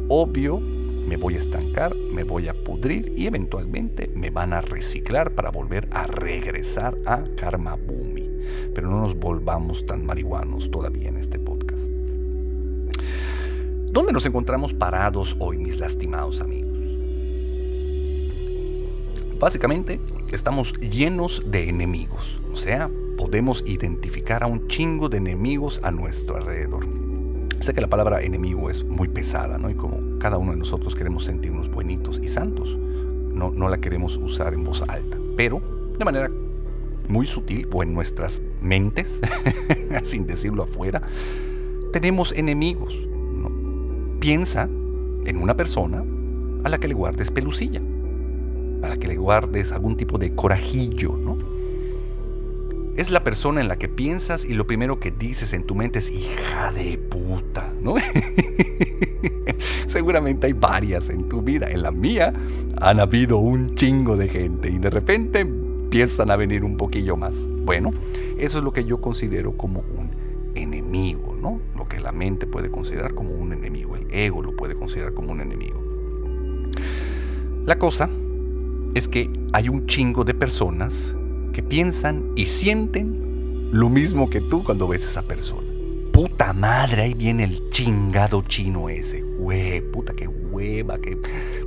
Obvio 0.08 0.60
me 1.08 1.16
voy 1.16 1.34
a 1.34 1.38
estancar, 1.38 1.94
me 1.96 2.22
voy 2.22 2.48
a 2.48 2.54
pudrir 2.64 3.12
y 3.16 3.26
eventualmente 3.26 4.10
me 4.14 4.28
van 4.28 4.52
a 4.52 4.60
reciclar 4.60 5.34
para 5.34 5.50
volver 5.50 5.88
a 5.92 6.06
regresar 6.06 6.98
a 7.06 7.24
Karma 7.36 7.76
Bumi. 7.76 8.28
Pero 8.74 8.90
no 8.90 9.00
nos 9.00 9.14
volvamos 9.14 9.86
tan 9.86 10.04
marihuanos 10.04 10.70
todavía 10.70 11.08
en 11.08 11.16
este 11.16 11.38
podcast. 11.38 11.82
¿Dónde 13.90 14.12
nos 14.12 14.26
encontramos 14.26 14.74
parados 14.74 15.34
hoy, 15.38 15.56
mis 15.56 15.78
lastimados 15.78 16.42
amigos? 16.42 16.77
Básicamente, 19.38 20.00
estamos 20.32 20.72
llenos 20.80 21.48
de 21.48 21.68
enemigos, 21.68 22.40
o 22.52 22.56
sea, 22.56 22.90
podemos 23.16 23.62
identificar 23.68 24.42
a 24.42 24.48
un 24.48 24.66
chingo 24.66 25.08
de 25.08 25.18
enemigos 25.18 25.78
a 25.84 25.92
nuestro 25.92 26.36
alrededor. 26.36 26.88
Sé 27.60 27.72
que 27.72 27.80
la 27.80 27.86
palabra 27.86 28.20
enemigo 28.20 28.68
es 28.68 28.82
muy 28.82 29.06
pesada, 29.06 29.56
¿no? 29.56 29.70
Y 29.70 29.74
como 29.74 30.18
cada 30.18 30.38
uno 30.38 30.50
de 30.50 30.58
nosotros 30.58 30.96
queremos 30.96 31.24
sentirnos 31.24 31.70
buenitos 31.70 32.18
y 32.20 32.26
santos, 32.26 32.76
no, 32.76 33.52
no 33.52 33.68
la 33.68 33.78
queremos 33.78 34.16
usar 34.16 34.54
en 34.54 34.64
voz 34.64 34.82
alta, 34.88 35.16
pero 35.36 35.62
de 35.96 36.04
manera 36.04 36.30
muy 37.08 37.24
sutil 37.24 37.68
o 37.72 37.84
en 37.84 37.94
nuestras 37.94 38.42
mentes, 38.60 39.20
sin 40.02 40.26
decirlo 40.26 40.64
afuera, 40.64 41.00
tenemos 41.92 42.32
enemigos, 42.32 42.92
piensa 44.18 44.64
en 44.64 45.38
una 45.40 45.54
persona 45.54 46.02
a 46.64 46.68
la 46.68 46.78
que 46.78 46.88
le 46.88 46.94
guardes 46.94 47.30
pelucilla, 47.30 47.80
a 48.82 48.88
la 48.88 48.96
que 48.96 49.08
le 49.08 49.16
guardes 49.16 49.72
algún 49.72 49.96
tipo 49.96 50.18
de 50.18 50.34
corajillo, 50.34 51.16
¿no? 51.16 51.38
Es 52.96 53.10
la 53.10 53.22
persona 53.22 53.60
en 53.60 53.68
la 53.68 53.76
que 53.76 53.88
piensas 53.88 54.44
y 54.44 54.54
lo 54.54 54.66
primero 54.66 54.98
que 54.98 55.12
dices 55.12 55.52
en 55.52 55.62
tu 55.62 55.76
mente 55.76 56.00
es 56.00 56.10
hija 56.10 56.72
de 56.72 56.98
puta, 56.98 57.72
¿no? 57.80 57.94
Seguramente 59.86 60.48
hay 60.48 60.52
varias 60.52 61.08
en 61.08 61.28
tu 61.28 61.40
vida. 61.40 61.70
En 61.70 61.82
la 61.82 61.92
mía 61.92 62.32
han 62.80 62.98
habido 62.98 63.38
un 63.38 63.68
chingo 63.76 64.16
de 64.16 64.28
gente 64.28 64.68
y 64.68 64.78
de 64.78 64.90
repente 64.90 65.40
empiezan 65.40 66.32
a 66.32 66.36
venir 66.36 66.64
un 66.64 66.76
poquillo 66.76 67.16
más. 67.16 67.34
Bueno, 67.64 67.92
eso 68.36 68.58
es 68.58 68.64
lo 68.64 68.72
que 68.72 68.84
yo 68.84 69.00
considero 69.00 69.56
como 69.56 69.78
un 69.96 70.10
enemigo, 70.56 71.36
¿no? 71.40 71.60
Lo 71.76 71.86
que 71.86 72.00
la 72.00 72.10
mente 72.10 72.48
puede 72.48 72.68
considerar 72.68 73.14
como 73.14 73.30
un 73.30 73.52
enemigo, 73.52 73.94
el 73.94 74.12
ego 74.12 74.42
lo 74.42 74.56
puede 74.56 74.74
considerar 74.74 75.14
como 75.14 75.30
un 75.30 75.40
enemigo. 75.40 75.80
La 77.64 77.78
cosa 77.78 78.10
es 78.94 79.08
que 79.08 79.30
hay 79.52 79.68
un 79.68 79.86
chingo 79.86 80.24
de 80.24 80.34
personas 80.34 81.14
que 81.52 81.62
piensan 81.62 82.32
y 82.36 82.46
sienten 82.46 83.70
lo 83.72 83.88
mismo 83.88 84.30
que 84.30 84.40
tú 84.40 84.64
cuando 84.64 84.88
ves 84.88 85.04
a 85.04 85.10
esa 85.10 85.22
persona. 85.22 85.66
Puta 86.12 86.52
madre, 86.52 87.02
ahí 87.02 87.14
viene 87.14 87.44
el 87.44 87.70
chingado 87.70 88.42
chino 88.42 88.88
ese. 88.88 89.22
Hue, 89.38 89.82
puta, 89.92 90.14
qué 90.14 90.26
hueva, 90.26 90.98
que 90.98 91.16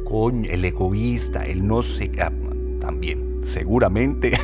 coño, 0.03 0.49
el 0.49 0.65
egoísta, 0.65 1.45
el 1.45 1.65
no 1.65 1.83
sé, 1.83 2.11
ah, 2.19 2.31
también, 2.81 3.41
seguramente 3.45 4.37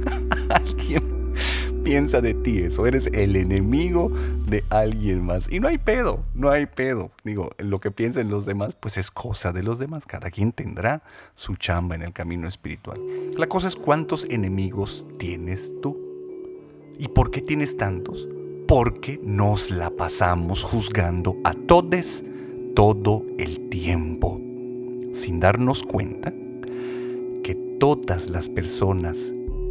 alguien 0.48 1.02
piensa 1.82 2.20
de 2.20 2.34
ti 2.34 2.58
eso, 2.58 2.86
eres 2.86 3.08
el 3.12 3.36
enemigo 3.36 4.12
de 4.46 4.64
alguien 4.70 5.24
más. 5.24 5.50
Y 5.50 5.60
no 5.60 5.68
hay 5.68 5.78
pedo, 5.78 6.24
no 6.34 6.50
hay 6.50 6.66
pedo. 6.66 7.10
Digo, 7.24 7.50
lo 7.58 7.80
que 7.80 7.90
piensen 7.90 8.30
los 8.30 8.46
demás, 8.46 8.76
pues 8.78 8.96
es 8.96 9.10
cosa 9.10 9.52
de 9.52 9.62
los 9.62 9.78
demás. 9.78 10.06
Cada 10.06 10.30
quien 10.30 10.52
tendrá 10.52 11.02
su 11.34 11.56
chamba 11.56 11.94
en 11.94 12.02
el 12.02 12.12
camino 12.12 12.48
espiritual. 12.48 13.00
La 13.36 13.46
cosa 13.46 13.68
es 13.68 13.76
cuántos 13.76 14.24
enemigos 14.24 15.04
tienes 15.18 15.72
tú. 15.82 15.98
¿Y 16.98 17.08
por 17.08 17.30
qué 17.30 17.40
tienes 17.40 17.76
tantos? 17.76 18.28
Porque 18.66 19.18
nos 19.22 19.70
la 19.70 19.90
pasamos 19.90 20.62
juzgando 20.62 21.36
a 21.44 21.54
todos 21.54 22.22
todo 22.74 23.24
el 23.38 23.68
tiempo, 23.68 24.40
sin 25.14 25.40
darnos 25.40 25.82
cuenta 25.82 26.32
que 27.42 27.54
todas 27.78 28.30
las 28.30 28.48
personas 28.48 29.18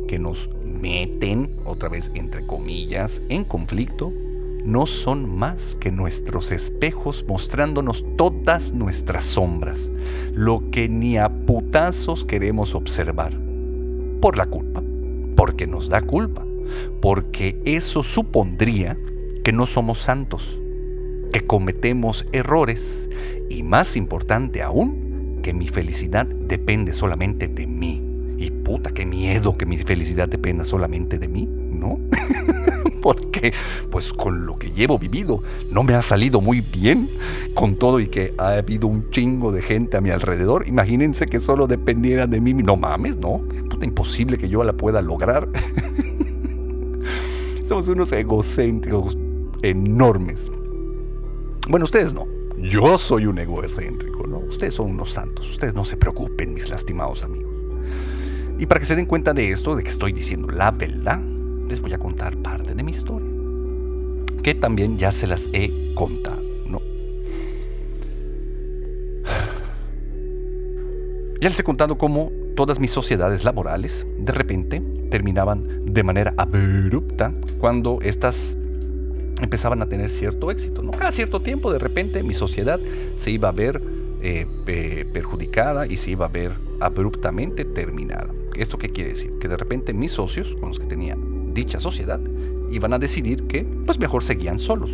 que 0.07 0.19
nos 0.19 0.49
meten, 0.65 1.49
otra 1.65 1.89
vez 1.89 2.11
entre 2.13 2.45
comillas, 2.45 3.21
en 3.29 3.45
conflicto, 3.45 4.11
no 4.65 4.85
son 4.85 5.37
más 5.37 5.75
que 5.79 5.91
nuestros 5.91 6.51
espejos 6.51 7.25
mostrándonos 7.27 8.05
todas 8.17 8.73
nuestras 8.73 9.23
sombras, 9.23 9.89
lo 10.33 10.69
que 10.71 10.89
ni 10.89 11.17
a 11.17 11.29
putazos 11.29 12.25
queremos 12.25 12.75
observar. 12.75 13.37
Por 14.21 14.37
la 14.37 14.45
culpa, 14.47 14.83
porque 15.35 15.67
nos 15.67 15.89
da 15.89 16.01
culpa, 16.01 16.45
porque 17.01 17.59
eso 17.65 18.03
supondría 18.03 18.97
que 19.43 19.53
no 19.53 19.65
somos 19.65 19.99
santos, 19.99 20.59
que 21.31 21.45
cometemos 21.45 22.27
errores 22.31 23.09
y 23.49 23.63
más 23.63 23.95
importante 23.95 24.61
aún, 24.61 25.39
que 25.41 25.53
mi 25.53 25.67
felicidad 25.67 26.25
depende 26.25 26.93
solamente 26.93 27.47
de 27.47 27.65
mí. 27.65 28.03
Y 28.37 28.51
puta, 28.51 28.91
qué 28.91 29.05
miedo 29.05 29.57
que 29.57 29.65
mi 29.65 29.77
felicidad 29.77 30.29
dependa 30.29 30.63
solamente 30.63 31.17
de 31.17 31.27
mí, 31.27 31.45
¿no? 31.45 31.99
Pues 33.89 34.13
con 34.13 34.45
lo 34.45 34.57
que 34.57 34.71
llevo 34.71 34.99
vivido, 34.99 35.41
no 35.71 35.83
me 35.83 35.93
ha 35.93 36.01
salido 36.01 36.41
muy 36.41 36.61
bien, 36.61 37.09
con 37.53 37.75
todo 37.75 37.99
y 37.99 38.07
que 38.07 38.33
ha 38.37 38.53
habido 38.53 38.87
un 38.87 39.09
chingo 39.09 39.51
de 39.51 39.61
gente 39.61 39.97
a 39.97 40.01
mi 40.01 40.09
alrededor. 40.09 40.67
Imagínense 40.67 41.25
que 41.25 41.39
solo 41.39 41.67
dependiera 41.67 42.27
de 42.27 42.39
mí. 42.39 42.53
No 42.53 42.75
mames, 42.75 43.17
¿no? 43.17 43.41
resulta 43.79 43.85
imposible 43.85 44.37
que 44.37 44.49
yo 44.49 44.63
la 44.63 44.73
pueda 44.73 45.01
lograr. 45.01 45.47
Somos 47.67 47.87
unos 47.87 48.11
egocéntricos 48.11 49.17
enormes. 49.61 50.41
Bueno, 51.67 51.85
ustedes 51.85 52.13
no. 52.13 52.25
Yo 52.57 52.97
soy 52.97 53.25
un 53.25 53.39
egocéntrico, 53.39 54.27
¿no? 54.27 54.39
Ustedes 54.39 54.73
son 54.73 54.91
unos 54.91 55.13
santos. 55.13 55.47
Ustedes 55.49 55.73
no 55.73 55.85
se 55.85 55.95
preocupen, 55.97 56.53
mis 56.53 56.69
lastimados 56.69 57.23
amigos. 57.23 57.53
Y 58.57 58.65
para 58.65 58.79
que 58.79 58.85
se 58.85 58.95
den 58.95 59.05
cuenta 59.05 59.33
de 59.33 59.51
esto, 59.51 59.75
de 59.75 59.83
que 59.83 59.89
estoy 59.89 60.11
diciendo 60.11 60.49
la 60.49 60.71
verdad, 60.71 61.21
les 61.67 61.79
voy 61.79 61.93
a 61.93 61.99
contar 61.99 62.35
parte 62.37 62.73
de 62.73 62.83
mi 62.83 62.91
historia. 62.91 63.28
Que 64.43 64.55
también 64.55 64.97
ya 64.97 65.11
se 65.11 65.27
las 65.27 65.49
he 65.53 65.93
contado, 65.95 66.41
¿no? 66.67 66.81
Ya 71.41 71.49
les 71.49 71.59
he 71.59 71.63
contado 71.63 71.97
cómo 71.97 72.31
todas 72.55 72.79
mis 72.79 72.91
sociedades 72.91 73.43
laborales 73.43 74.05
de 74.17 74.31
repente 74.33 74.81
terminaban 75.09 75.93
de 75.93 76.03
manera 76.03 76.33
abrupta 76.37 77.33
cuando 77.59 77.99
estas 78.01 78.57
empezaban 79.41 79.81
a 79.81 79.87
tener 79.87 80.09
cierto 80.09 80.51
éxito. 80.51 80.83
¿no? 80.83 80.91
Cada 80.91 81.11
cierto 81.11 81.41
tiempo 81.41 81.71
de 81.71 81.79
repente 81.79 82.23
mi 82.23 82.33
sociedad 82.33 82.79
se 83.17 83.31
iba 83.31 83.49
a 83.49 83.51
ver 83.51 83.81
eh, 84.21 84.45
perjudicada 85.13 85.87
y 85.87 85.97
se 85.97 86.11
iba 86.11 86.25
a 86.25 86.29
ver 86.29 86.51
abruptamente 86.79 87.65
terminada. 87.65 88.29
¿Esto 88.55 88.77
qué 88.77 88.89
quiere 88.89 89.11
decir? 89.11 89.31
Que 89.39 89.47
de 89.47 89.55
repente 89.55 89.93
mis 89.93 90.11
socios, 90.11 90.55
con 90.59 90.69
los 90.69 90.79
que 90.79 90.85
tenía 90.85 91.17
dicha 91.53 91.79
sociedad, 91.79 92.19
iban 92.71 92.93
a 92.93 92.99
decidir 92.99 93.47
que 93.47 93.63
pues 93.85 93.99
mejor 93.99 94.23
seguían 94.23 94.59
solos. 94.59 94.91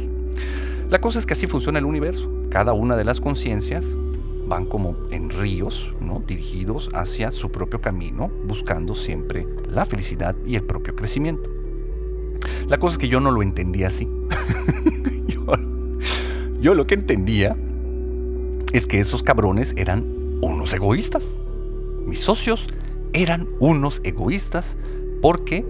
La 0.89 1.01
cosa 1.01 1.19
es 1.19 1.25
que 1.25 1.33
así 1.33 1.47
funciona 1.47 1.79
el 1.79 1.85
universo. 1.85 2.29
Cada 2.49 2.73
una 2.73 2.95
de 2.95 3.03
las 3.03 3.19
conciencias 3.19 3.85
van 4.47 4.65
como 4.65 4.95
en 5.11 5.29
ríos, 5.29 5.93
¿no? 5.99 6.23
dirigidos 6.25 6.89
hacia 6.93 7.31
su 7.31 7.51
propio 7.51 7.81
camino, 7.81 8.29
buscando 8.45 8.95
siempre 8.95 9.47
la 9.69 9.85
felicidad 9.85 10.35
y 10.45 10.55
el 10.55 10.63
propio 10.63 10.95
crecimiento. 10.95 11.49
La 12.67 12.77
cosa 12.77 12.93
es 12.93 12.97
que 12.99 13.07
yo 13.07 13.19
no 13.19 13.31
lo 13.31 13.41
entendía 13.41 13.87
así. 13.87 14.07
yo, 16.61 16.73
lo 16.73 16.85
que 16.85 16.95
entendía 16.95 17.55
es 18.73 18.87
que 18.87 18.99
esos 18.99 19.23
cabrones 19.23 19.73
eran 19.77 20.37
unos 20.41 20.73
egoístas. 20.73 21.23
Mis 22.05 22.19
socios 22.19 22.67
eran 23.13 23.47
unos 23.59 24.01
egoístas 24.03 24.75
porque 25.21 25.65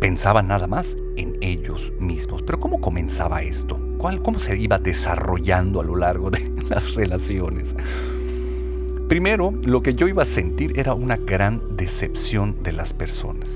pensaban 0.00 0.48
nada 0.48 0.66
más 0.66 0.96
en 1.18 1.36
ellos 1.40 1.92
mismos. 1.98 2.42
Pero 2.42 2.60
¿cómo 2.60 2.80
comenzaba 2.80 3.42
esto? 3.42 3.78
¿Cuál, 3.98 4.22
¿Cómo 4.22 4.38
se 4.38 4.58
iba 4.58 4.78
desarrollando 4.78 5.80
a 5.80 5.84
lo 5.84 5.96
largo 5.96 6.30
de 6.30 6.50
las 6.68 6.94
relaciones? 6.94 7.74
Primero, 9.08 9.52
lo 9.62 9.82
que 9.82 9.94
yo 9.94 10.06
iba 10.08 10.22
a 10.22 10.26
sentir 10.26 10.78
era 10.78 10.94
una 10.94 11.16
gran 11.16 11.76
decepción 11.76 12.62
de 12.62 12.72
las 12.72 12.92
personas 12.92 13.48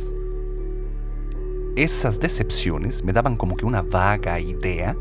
esas 1.76 2.21
decepciones 2.21 3.02
me 3.02 3.12
daban 3.12 3.37
como 3.37 3.57
que 3.57 3.64
una 3.64 3.83
vaga 3.83 4.38
idea 4.38 4.97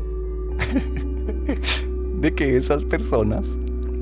de 2.20 2.34
que 2.34 2.56
esas 2.56 2.84
personas 2.84 3.44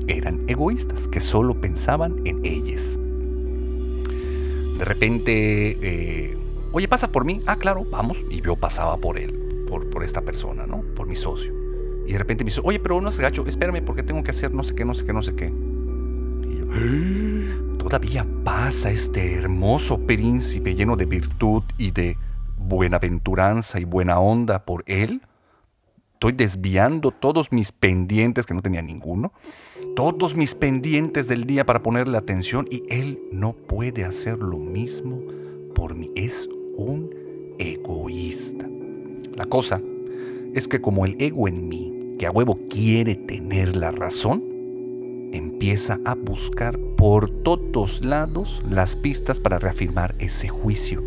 eran 0.07 0.43
egoístas, 0.47 1.07
que 1.09 1.19
solo 1.19 1.53
pensaban 1.59 2.21
en 2.25 2.45
ellas. 2.45 2.81
De 4.77 4.85
repente, 4.85 5.77
eh, 5.81 6.37
oye, 6.71 6.87
pasa 6.87 7.11
por 7.11 7.25
mí. 7.25 7.41
Ah, 7.45 7.55
claro, 7.55 7.85
vamos. 7.89 8.17
Y 8.29 8.41
yo 8.41 8.55
pasaba 8.55 8.97
por 8.97 9.17
él, 9.17 9.65
por, 9.67 9.89
por 9.89 10.03
esta 10.03 10.21
persona, 10.21 10.65
¿no? 10.65 10.81
Por 10.95 11.07
mi 11.07 11.15
socio. 11.15 11.53
Y 12.07 12.13
de 12.13 12.17
repente 12.17 12.43
me 12.43 12.49
dice, 12.49 12.61
oye, 12.63 12.79
pero 12.79 12.99
no 12.99 13.09
es 13.09 13.19
gacho, 13.19 13.45
espérame, 13.45 13.83
porque 13.85 14.03
tengo 14.03 14.23
que 14.23 14.31
hacer 14.31 14.51
no 14.51 14.63
sé 14.63 14.75
qué, 14.75 14.85
no 14.85 14.93
sé 14.93 15.05
qué, 15.05 15.13
no 15.13 15.21
sé 15.21 15.35
qué. 15.35 15.45
Y 15.47 16.57
yo, 16.57 16.65
ah, 16.71 17.77
todavía 17.77 18.25
pasa 18.43 18.91
este 18.91 19.33
hermoso 19.33 19.99
príncipe 19.99 20.75
lleno 20.75 20.95
de 20.95 21.05
virtud 21.05 21.63
y 21.77 21.91
de 21.91 22.17
buenaventuranza 22.57 23.79
y 23.79 23.85
buena 23.85 24.19
onda 24.19 24.65
por 24.65 24.83
Él. 24.87 25.21
Estoy 26.13 26.33
desviando 26.33 27.11
todos 27.11 27.51
mis 27.51 27.71
pendientes, 27.71 28.45
que 28.45 28.53
no 28.53 28.61
tenía 28.61 28.81
ninguno, 28.83 29.33
todos 29.95 30.35
mis 30.35 30.53
pendientes 30.53 31.27
del 31.27 31.45
día 31.45 31.65
para 31.65 31.81
ponerle 31.81 32.17
atención 32.17 32.67
y 32.69 32.83
Él 32.89 33.19
no 33.31 33.53
puede 33.53 34.05
hacer 34.05 34.37
lo 34.37 34.57
mismo 34.57 35.19
por 35.73 35.95
mí. 35.95 36.11
Es 36.15 36.47
un 36.81 37.09
egoísta. 37.57 38.67
La 39.35 39.45
cosa 39.45 39.81
es 40.53 40.67
que 40.67 40.81
como 40.81 41.05
el 41.05 41.15
ego 41.19 41.47
en 41.47 41.67
mí, 41.67 42.15
que 42.19 42.25
a 42.25 42.31
huevo 42.31 42.59
quiere 42.69 43.15
tener 43.15 43.75
la 43.75 43.91
razón, 43.91 44.43
empieza 45.31 45.99
a 46.05 46.15
buscar 46.15 46.77
por 46.97 47.29
todos 47.29 48.03
lados 48.03 48.61
las 48.69 48.95
pistas 48.95 49.39
para 49.39 49.59
reafirmar 49.59 50.13
ese 50.19 50.47
juicio. 50.47 51.01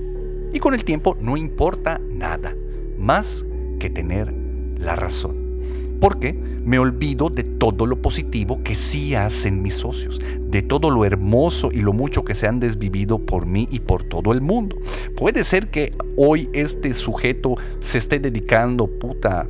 Y 0.53 0.61
con 0.61 0.75
el 0.75 0.85
tiempo 0.85 1.17
no 1.21 1.37
importa 1.37 2.01
nada, 2.11 2.57
más 2.99 3.45
que 3.79 3.91
tener 3.91 4.33
la 4.79 4.97
razón. 4.97 5.37
Porque 6.01 6.33
me 6.33 6.79
olvido 6.79 7.29
de 7.29 7.45
todo 7.45 7.87
lo 7.87 8.01
positivo 8.01 8.63
que 8.63 8.75
sí 8.75 9.15
hacen 9.15 9.63
mis 9.63 9.75
socios, 9.75 10.21
de 10.55 10.62
todo 10.62 10.88
lo 10.88 11.05
hermoso 11.05 11.71
y 11.73 11.81
lo 11.81 11.93
mucho 11.93 12.25
que 12.25 12.37
se 12.37 12.47
han 12.47 12.61
desvivido 12.61 13.19
por 13.19 13.45
mí 13.45 13.67
y 13.73 13.81
por 13.81 14.05
todo 14.05 14.33
el 14.33 14.40
mundo. 14.40 14.77
Puede 15.17 15.43
ser 15.43 15.69
que 15.69 15.93
hoy 16.17 16.49
este 16.53 16.95
sujeto 16.95 17.57
se 17.81 17.99
esté 17.99 18.21
dedicando 18.21 18.87
puta 18.87 19.49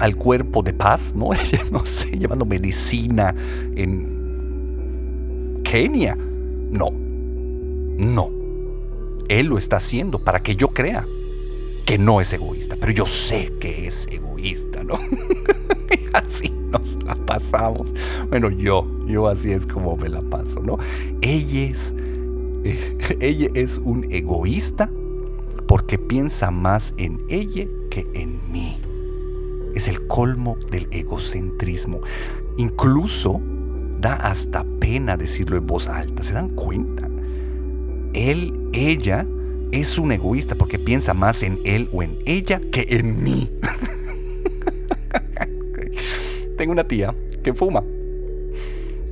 al 0.00 0.16
cuerpo 0.16 0.64
de 0.64 0.72
paz, 0.72 1.14
¿no? 1.14 1.30
no 1.70 1.86
sé, 1.86 2.18
llevando 2.18 2.44
medicina 2.44 3.32
en 3.76 5.60
Kenia. 5.62 6.16
No, 6.16 6.90
no. 6.90 8.28
Él 9.28 9.46
lo 9.46 9.56
está 9.56 9.76
haciendo 9.76 10.18
para 10.18 10.40
que 10.40 10.56
yo 10.56 10.66
crea 10.66 11.04
que 11.86 11.96
no 11.96 12.20
es 12.20 12.32
egoísta, 12.32 12.76
pero 12.80 12.90
yo 12.90 13.06
sé 13.06 13.52
que 13.60 13.86
es 13.86 14.08
egoísta, 14.10 14.82
¿no? 14.82 14.98
así 16.12 16.52
nos 16.74 17.02
la 17.04 17.14
pasamos. 17.14 17.92
Bueno, 18.28 18.50
yo, 18.50 18.86
yo 19.06 19.28
así 19.28 19.52
es 19.52 19.66
como 19.66 19.96
me 19.96 20.08
la 20.08 20.22
paso, 20.22 20.60
¿no? 20.60 20.78
Ella 21.20 21.70
es, 21.70 21.94
ella 23.20 23.48
es 23.54 23.78
un 23.84 24.10
egoísta 24.10 24.90
porque 25.66 25.98
piensa 25.98 26.50
más 26.50 26.92
en 26.96 27.20
ella 27.28 27.66
que 27.90 28.06
en 28.14 28.40
mí. 28.50 28.78
Es 29.74 29.88
el 29.88 30.06
colmo 30.06 30.56
del 30.70 30.86
egocentrismo. 30.90 32.00
Incluso 32.56 33.40
da 34.00 34.14
hasta 34.14 34.64
pena 34.80 35.16
decirlo 35.16 35.56
en 35.56 35.66
voz 35.66 35.88
alta. 35.88 36.22
¿Se 36.22 36.32
dan 36.32 36.50
cuenta? 36.50 37.08
Él 38.12 38.52
ella 38.72 39.26
es 39.72 39.98
un 39.98 40.12
egoísta 40.12 40.54
porque 40.54 40.78
piensa 40.78 41.14
más 41.14 41.42
en 41.42 41.60
él 41.64 41.88
o 41.92 42.02
en 42.02 42.18
ella 42.26 42.60
que 42.70 42.86
en 42.90 43.22
mí. 43.22 43.50
Tengo 46.56 46.72
una 46.72 46.84
tía 46.84 47.14
que 47.42 47.52
fuma 47.52 47.82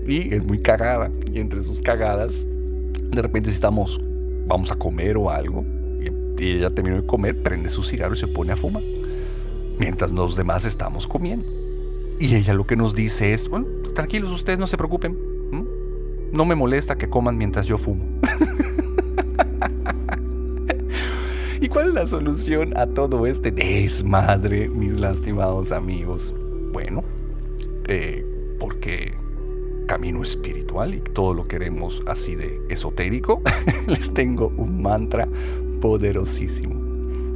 y 0.06 0.34
es 0.34 0.44
muy 0.44 0.58
cagada. 0.58 1.10
Y 1.32 1.40
entre 1.40 1.62
sus 1.64 1.80
cagadas, 1.80 2.32
de 3.10 3.22
repente 3.22 3.50
si 3.50 3.54
estamos, 3.54 4.00
vamos 4.46 4.70
a 4.70 4.76
comer 4.76 5.16
o 5.16 5.30
algo, 5.30 5.64
y 6.38 6.56
ella 6.56 6.70
terminó 6.70 7.00
de 7.00 7.06
comer, 7.06 7.40
prende 7.40 7.70
su 7.70 7.84
cigarro 7.84 8.14
y 8.14 8.16
se 8.16 8.26
pone 8.26 8.52
a 8.52 8.56
fumar. 8.56 8.82
Mientras 9.78 10.10
los 10.10 10.36
demás 10.36 10.64
estamos 10.64 11.06
comiendo. 11.06 11.46
Y 12.18 12.34
ella 12.34 12.52
lo 12.52 12.64
que 12.64 12.76
nos 12.76 12.94
dice 12.94 13.32
es, 13.32 13.48
bueno, 13.48 13.66
tranquilos 13.94 14.32
ustedes, 14.32 14.58
no 14.58 14.66
se 14.66 14.76
preocupen. 14.76 15.16
No 16.32 16.44
me 16.44 16.54
molesta 16.54 16.96
que 16.96 17.08
coman 17.08 17.36
mientras 17.36 17.66
yo 17.66 17.78
fumo. 17.78 18.04
¿Y 21.60 21.68
cuál 21.68 21.88
es 21.88 21.94
la 21.94 22.06
solución 22.06 22.76
a 22.76 22.86
todo 22.86 23.26
este 23.26 23.52
desmadre, 23.52 24.68
mis 24.68 24.98
lastimados 24.98 25.70
amigos? 25.70 26.34
Camino 30.02 30.22
espiritual 30.22 30.96
y 30.96 31.00
todo 31.00 31.32
lo 31.32 31.46
queremos 31.46 32.02
así 32.08 32.34
de 32.34 32.60
esotérico, 32.68 33.40
les 33.86 34.12
tengo 34.12 34.52
un 34.56 34.82
mantra 34.82 35.28
poderosísimo. 35.80 36.74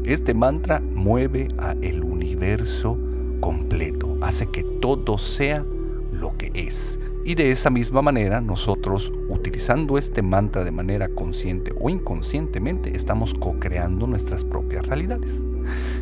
Este 0.05 0.35
mantra 0.35 0.81
mueve 0.81 1.47
a 1.59 1.77
el 1.81 2.03
universo 2.03 2.99
completo, 3.39 4.19
hace 4.21 4.47
que 4.49 4.65
todo 4.65 5.17
sea 5.17 5.65
lo 6.13 6.37
que 6.37 6.51
es. 6.55 6.99
Y 7.25 7.37
de 7.37 7.53
esa 7.53 7.71
misma 7.71 8.03
manera 8.03 8.41
nosotros, 8.41 9.13
utilizando 9.29 9.97
este 9.97 10.23
mantra 10.23 10.65
de 10.65 10.73
manera 10.73 11.09
consciente 11.09 11.73
o 11.79 11.89
inconscientemente, 11.89 12.97
estamos 12.97 13.33
co-creando 13.35 14.09
nuestras 14.09 14.45
propias 14.45 14.85
realidades. 14.89 15.31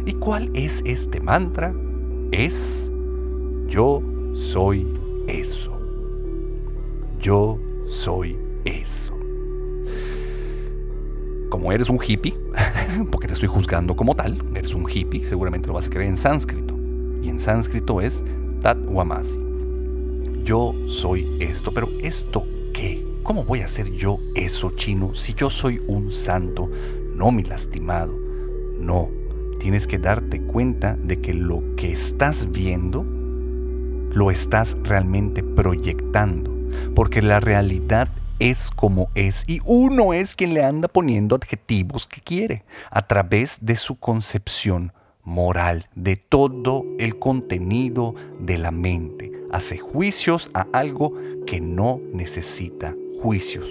¿Y 0.07 0.15
cuál 0.15 0.51
es 0.55 0.81
este 0.87 1.21
mantra? 1.21 1.75
Es 2.33 2.89
yo 3.69 4.01
soy 4.33 4.87
eso. 5.27 5.74
Yo 7.25 7.59
soy 7.87 8.39
eso. 8.67 9.15
Como 11.49 11.73
eres 11.73 11.89
un 11.89 11.99
hippie, 12.07 12.37
porque 13.11 13.29
te 13.29 13.33
estoy 13.33 13.49
juzgando 13.49 13.97
como 13.97 14.15
tal, 14.15 14.45
eres 14.55 14.75
un 14.75 14.87
hippie, 14.87 15.27
seguramente 15.27 15.69
lo 15.69 15.73
vas 15.73 15.87
a 15.87 15.91
creer 15.91 16.11
en 16.11 16.19
sánscrito. 16.19 16.77
Y 17.23 17.31
en 17.31 17.41
sánscrito 17.41 18.03
es 18.03 18.23
Tat 18.61 18.77
Wamasi 18.87 19.45
yo 20.45 20.75
soy 20.87 21.27
esto, 21.41 21.73
pero 21.73 21.89
¿esto 22.03 22.45
qué? 22.75 23.03
¿Cómo 23.23 23.45
voy 23.45 23.61
a 23.61 23.65
hacer 23.65 23.91
yo 23.93 24.19
eso, 24.35 24.73
chino, 24.77 25.15
si 25.15 25.33
yo 25.33 25.49
soy 25.49 25.81
un 25.87 26.13
santo, 26.13 26.69
no 27.15 27.33
mi 27.33 27.43
lastimado? 27.43 28.15
No, 28.79 29.09
tienes 29.59 29.87
que 29.87 29.99
darte 29.99 30.43
cuenta 30.43 30.97
de 31.03 31.21
que 31.23 31.33
lo 31.33 31.63
que 31.77 31.93
estás 31.93 32.51
viendo 32.53 33.07
lo 34.13 34.31
estás 34.31 34.77
realmente 34.83 35.43
proyectando, 35.43 36.54
porque 36.95 37.23
la 37.23 37.41
realidad 37.41 38.09
es 38.39 38.71
como 38.71 39.09
es 39.15 39.45
y 39.47 39.61
uno 39.65 40.13
es 40.13 40.35
quien 40.35 40.55
le 40.55 40.65
anda 40.65 40.89
poniendo 40.89 41.37
adjetivos 41.37 42.07
que 42.07 42.21
quiere 42.21 42.65
a 42.91 43.07
través 43.07 43.59
de 43.61 43.77
su 43.77 43.97
concepción 43.97 44.93
moral, 45.23 45.89
de 45.95 46.17
todo 46.17 46.85
el 46.99 47.19
contenido 47.19 48.15
de 48.41 48.59
la 48.59 48.71
mente. 48.71 49.33
Hace 49.51 49.79
juicios 49.79 50.51
a 50.53 50.67
algo 50.73 51.15
que 51.47 51.61
no 51.61 52.01
necesita 52.13 52.95
juicios. 53.23 53.67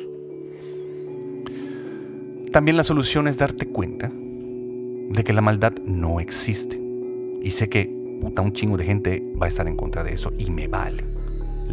También 2.51 2.77
la 2.77 2.83
solución 2.83 3.27
es 3.27 3.37
darte 3.37 3.67
cuenta 3.67 4.09
de 4.09 5.23
que 5.23 5.33
la 5.33 5.41
maldad 5.41 5.73
no 5.85 6.19
existe. 6.19 6.79
Y 7.41 7.51
sé 7.51 7.67
que 7.67 7.85
puta, 8.21 8.41
un 8.41 8.53
chingo 8.53 8.77
de 8.77 8.85
gente 8.85 9.23
va 9.39 9.47
a 9.47 9.49
estar 9.49 9.67
en 9.67 9.75
contra 9.75 10.03
de 10.03 10.13
eso 10.13 10.31
y 10.37 10.49
me 10.49 10.67
vale. 10.67 11.03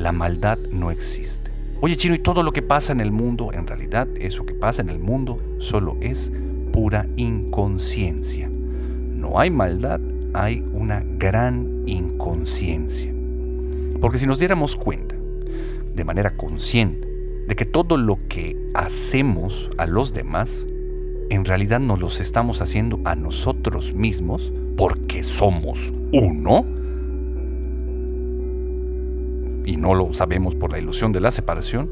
La 0.00 0.12
maldad 0.12 0.58
no 0.72 0.90
existe. 0.90 1.50
Oye 1.82 1.98
chino, 1.98 2.14
y 2.14 2.20
todo 2.20 2.42
lo 2.42 2.52
que 2.52 2.62
pasa 2.62 2.90
en 2.90 3.02
el 3.02 3.12
mundo, 3.12 3.52
en 3.52 3.66
realidad 3.66 4.08
eso 4.18 4.46
que 4.46 4.54
pasa 4.54 4.80
en 4.80 4.88
el 4.88 4.98
mundo 4.98 5.38
solo 5.58 5.98
es 6.00 6.32
pura 6.72 7.06
inconsciencia. 7.16 8.48
No 8.48 9.38
hay 9.38 9.50
maldad, 9.50 10.00
hay 10.32 10.64
una 10.72 11.04
gran 11.18 11.82
inconsciencia. 11.84 13.12
Porque 14.00 14.16
si 14.16 14.26
nos 14.26 14.38
diéramos 14.38 14.74
cuenta, 14.74 15.16
de 15.94 16.04
manera 16.04 16.34
consciente, 16.34 17.06
de 17.46 17.54
que 17.54 17.66
todo 17.66 17.98
lo 17.98 18.18
que 18.26 18.56
hacemos 18.72 19.68
a 19.76 19.86
los 19.86 20.14
demás 20.14 20.66
en 21.28 21.44
realidad 21.44 21.78
nos 21.78 22.00
los 22.00 22.20
estamos 22.20 22.62
haciendo 22.62 23.00
a 23.04 23.14
nosotros 23.16 23.92
mismos 23.92 24.50
porque 24.78 25.24
somos 25.24 25.92
uno 26.10 26.79
y 29.70 29.76
no 29.76 29.94
lo 29.94 30.12
sabemos 30.14 30.56
por 30.56 30.72
la 30.72 30.80
ilusión 30.80 31.12
de 31.12 31.20
la 31.20 31.30
separación, 31.30 31.88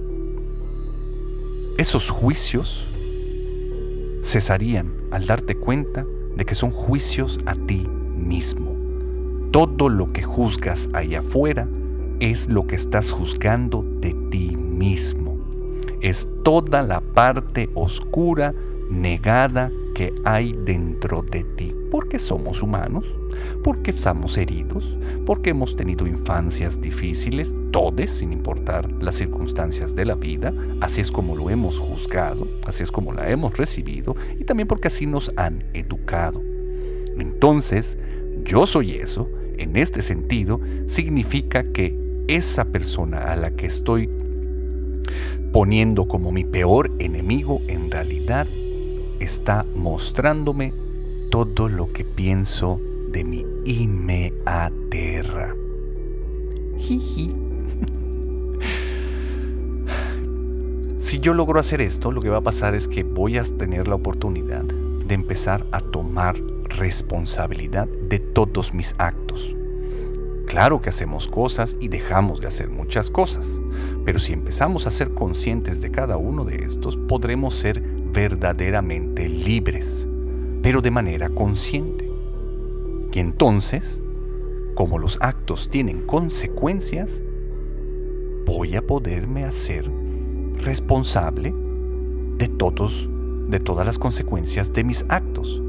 esos 1.76 2.10
juicios 2.10 2.84
cesarían 4.24 4.92
al 5.12 5.26
darte 5.26 5.54
cuenta 5.54 6.04
de 6.34 6.44
que 6.44 6.56
son 6.56 6.72
juicios 6.72 7.38
a 7.46 7.54
ti 7.54 7.86
mismo. 8.16 8.74
Todo 9.52 9.88
lo 9.88 10.12
que 10.12 10.24
juzgas 10.24 10.88
ahí 10.92 11.14
afuera 11.14 11.68
es 12.18 12.48
lo 12.48 12.66
que 12.66 12.74
estás 12.74 13.12
juzgando 13.12 13.84
de 14.00 14.12
ti 14.28 14.56
mismo. 14.56 15.38
Es 16.00 16.28
toda 16.42 16.82
la 16.82 17.00
parte 17.00 17.70
oscura 17.74 18.54
negada 18.90 19.70
que 19.94 20.12
hay 20.24 20.52
dentro 20.64 21.22
de 21.22 21.44
ti. 21.44 21.72
Porque 21.92 22.18
somos 22.18 22.60
humanos, 22.60 23.04
porque 23.62 23.92
estamos 23.92 24.36
heridos, 24.36 24.84
porque 25.24 25.50
hemos 25.50 25.76
tenido 25.76 26.08
infancias 26.08 26.80
difíciles, 26.80 27.52
todos, 27.70 28.10
sin 28.10 28.32
importar 28.32 28.90
las 29.02 29.16
circunstancias 29.16 29.94
de 29.94 30.04
la 30.04 30.14
vida, 30.14 30.52
así 30.80 31.00
es 31.00 31.10
como 31.10 31.36
lo 31.36 31.50
hemos 31.50 31.78
juzgado, 31.78 32.46
así 32.66 32.82
es 32.82 32.90
como 32.90 33.12
la 33.12 33.30
hemos 33.30 33.56
recibido, 33.56 34.16
y 34.38 34.44
también 34.44 34.68
porque 34.68 34.88
así 34.88 35.06
nos 35.06 35.32
han 35.36 35.64
educado. 35.74 36.42
Entonces, 37.18 37.98
yo 38.44 38.66
soy 38.66 38.92
eso, 38.92 39.28
en 39.56 39.76
este 39.76 40.02
sentido, 40.02 40.60
significa 40.86 41.64
que 41.72 41.96
esa 42.28 42.66
persona 42.66 43.32
a 43.32 43.36
la 43.36 43.50
que 43.52 43.66
estoy 43.66 44.08
poniendo 45.52 46.06
como 46.06 46.30
mi 46.30 46.44
peor 46.44 46.90
enemigo 46.98 47.60
en 47.68 47.90
realidad 47.90 48.46
está 49.18 49.64
mostrándome 49.74 50.72
todo 51.30 51.68
lo 51.68 51.92
que 51.92 52.04
pienso 52.04 52.80
de 53.10 53.24
mí 53.24 53.44
y 53.64 53.86
me 53.86 54.32
aterra. 54.44 55.54
Si 61.08 61.20
yo 61.20 61.32
logro 61.32 61.58
hacer 61.58 61.80
esto, 61.80 62.12
lo 62.12 62.20
que 62.20 62.28
va 62.28 62.36
a 62.36 62.42
pasar 62.42 62.74
es 62.74 62.86
que 62.86 63.02
voy 63.02 63.38
a 63.38 63.42
tener 63.42 63.88
la 63.88 63.94
oportunidad 63.94 64.62
de 64.64 65.14
empezar 65.14 65.64
a 65.72 65.80
tomar 65.80 66.38
responsabilidad 66.64 67.88
de 67.88 68.18
todos 68.18 68.74
mis 68.74 68.94
actos. 68.98 69.56
Claro 70.44 70.82
que 70.82 70.90
hacemos 70.90 71.26
cosas 71.26 71.78
y 71.80 71.88
dejamos 71.88 72.42
de 72.42 72.48
hacer 72.48 72.68
muchas 72.68 73.08
cosas, 73.08 73.46
pero 74.04 74.18
si 74.18 74.34
empezamos 74.34 74.86
a 74.86 74.90
ser 74.90 75.14
conscientes 75.14 75.80
de 75.80 75.90
cada 75.90 76.18
uno 76.18 76.44
de 76.44 76.56
estos, 76.56 76.98
podremos 76.98 77.54
ser 77.54 77.80
verdaderamente 77.80 79.30
libres, 79.30 80.06
pero 80.62 80.82
de 80.82 80.90
manera 80.90 81.30
consciente. 81.30 82.06
Y 83.14 83.18
entonces, 83.18 84.02
como 84.74 84.98
los 84.98 85.16
actos 85.22 85.70
tienen 85.70 86.02
consecuencias, 86.02 87.10
voy 88.44 88.76
a 88.76 88.86
poderme 88.86 89.46
hacer 89.46 89.90
responsable 90.58 91.54
de 92.38 92.48
todos 92.48 93.08
de 93.48 93.60
todas 93.60 93.86
las 93.86 93.98
consecuencias 93.98 94.72
de 94.72 94.84
mis 94.84 95.04
actos. 95.08 95.60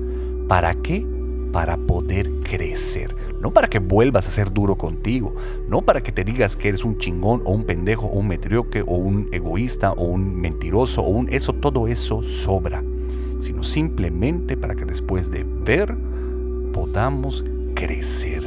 ¿Para 0.47 0.75
qué? 0.75 1.05
Para 1.51 1.77
poder 1.77 2.29
crecer. 2.43 3.15
No 3.41 3.51
para 3.51 3.69
que 3.69 3.79
vuelvas 3.79 4.27
a 4.27 4.31
ser 4.31 4.51
duro 4.51 4.75
contigo. 4.75 5.33
No 5.67 5.81
para 5.81 6.01
que 6.01 6.11
te 6.11 6.23
digas 6.23 6.55
que 6.55 6.67
eres 6.67 6.83
un 6.83 6.97
chingón 6.97 7.41
o 7.45 7.51
un 7.53 7.63
pendejo 7.63 8.07
o 8.07 8.19
un 8.19 8.27
metrioque 8.27 8.81
o 8.81 8.95
un 8.95 9.29
egoísta 9.31 9.93
o 9.93 10.03
un 10.03 10.35
mentiroso 10.35 11.01
o 11.01 11.09
un 11.09 11.29
eso, 11.29 11.53
todo 11.53 11.87
eso 11.87 12.21
sobra. 12.21 12.83
Sino 13.39 13.63
simplemente 13.63 14.57
para 14.57 14.75
que 14.75 14.85
después 14.85 15.31
de 15.31 15.45
ver 15.45 15.95
podamos 16.73 17.45
crecer. 17.75 18.43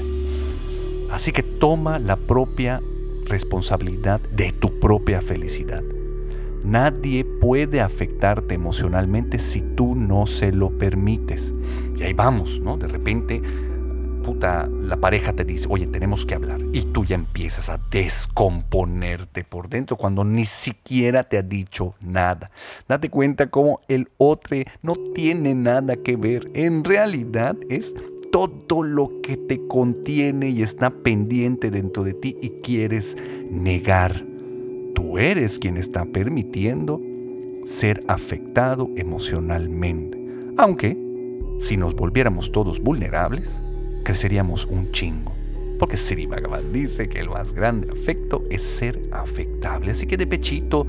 Así 1.11 1.33
que 1.33 1.43
toma 1.43 1.99
la 1.99 2.17
propia 2.17 2.81
responsabilidad 3.27 4.21
de 4.37 4.53
tu 4.53 4.79
propia 4.79 5.23
felicidad. 5.23 5.83
Nadie 6.65 7.25
puede 7.25 7.81
afectarte 7.81 8.55
emocionalmente 8.55 9.39
si 9.39 9.61
tú 9.61 9.95
no 9.95 10.27
se 10.27 10.53
lo 10.53 10.71
permites. 10.79 11.53
Y 11.97 12.03
ahí 12.03 12.13
vamos, 12.13 12.61
¿no? 12.61 12.77
De 12.77 12.87
repente, 12.87 13.43
puta, 14.23 14.69
la 14.69 14.97
pareja 14.97 15.33
te 15.33 15.45
dice, 15.45 15.67
oye, 15.69 15.87
tenemos 15.89 16.25
que 16.25 16.35
hablar. 16.35 16.61
Y 16.73 16.83
tú 16.83 17.05
ya 17.05 17.17
empiezas 17.17 17.69
a 17.69 17.81
descomponerte 17.91 19.45
por 19.45 19.69
dentro 19.69 19.97
cuando 19.97 20.25
ni 20.25 20.45
siquiera 20.45 21.25
te 21.25 21.39
ha 21.39 21.43
dicho 21.43 21.95
nada. 22.01 22.51
Date 22.89 23.11
cuenta 23.11 23.49
cómo 23.49 23.81
el 23.89 24.09
otro 24.19 24.57
no 24.83 24.95
tiene 25.15 25.55
nada 25.55 25.97
que 25.97 26.17
ver. 26.17 26.51
En 26.55 26.85
realidad 26.85 27.57
es 27.69 27.93
todo 28.31 28.83
lo 28.83 29.21
que 29.23 29.37
te 29.37 29.67
contiene 29.69 30.49
y 30.49 30.63
está 30.63 30.91
pendiente 30.91 31.71
dentro 31.71 32.03
de 32.05 32.15
ti 32.15 32.37
y 32.41 32.49
quieres 32.63 33.17
negar 33.51 34.32
tú 35.03 35.19
eres 35.19 35.59
quien 35.59 35.77
está 35.77 36.05
permitiendo 36.05 37.01
ser 37.67 38.05
afectado 38.07 38.89
emocionalmente. 38.97 40.17
Aunque, 40.57 40.97
si 41.59 41.77
nos 41.77 41.95
volviéramos 41.95 42.53
todos 42.53 42.81
vulnerables, 42.81 43.51
creceríamos 44.05 44.65
un 44.67 44.93
chingo. 44.93 45.33
Porque 45.81 45.97
Sri 45.97 46.27
Bhagavan 46.27 46.73
dice 46.73 47.09
que 47.09 47.19
el 47.19 47.31
más 47.31 47.53
grande 47.53 47.89
afecto 47.91 48.45
es 48.49 48.63
ser 48.63 49.01
afectable. 49.11 49.91
Así 49.91 50.07
que 50.07 50.17
de 50.17 50.27
pechito, 50.27 50.87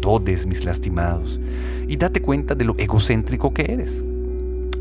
todes 0.00 0.46
mis 0.46 0.64
lastimados. 0.64 1.40
Y 1.88 1.96
date 1.96 2.22
cuenta 2.22 2.54
de 2.54 2.66
lo 2.66 2.76
egocéntrico 2.78 3.52
que 3.52 3.62
eres. 3.62 3.92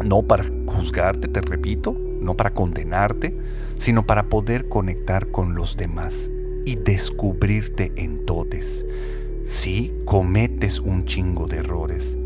No 0.04 0.22
para 0.22 0.46
juzgarte, 0.68 1.28
te 1.28 1.42
repito, 1.42 1.98
no 2.22 2.36
para 2.36 2.54
condenarte, 2.54 3.36
sino 3.80 4.06
para 4.06 4.30
poder 4.30 4.68
conectar 4.70 5.32
con 5.32 5.56
los 5.56 5.76
demás 5.76 6.30
y 6.66 6.76
descubrirte 6.76 7.92
en 7.96 8.26
todes. 8.26 8.86
Si 9.46 9.94
cometes 10.06 10.80
un 10.80 11.06
chingo 11.06 11.48
de 11.48 11.58
errores. 11.58 12.18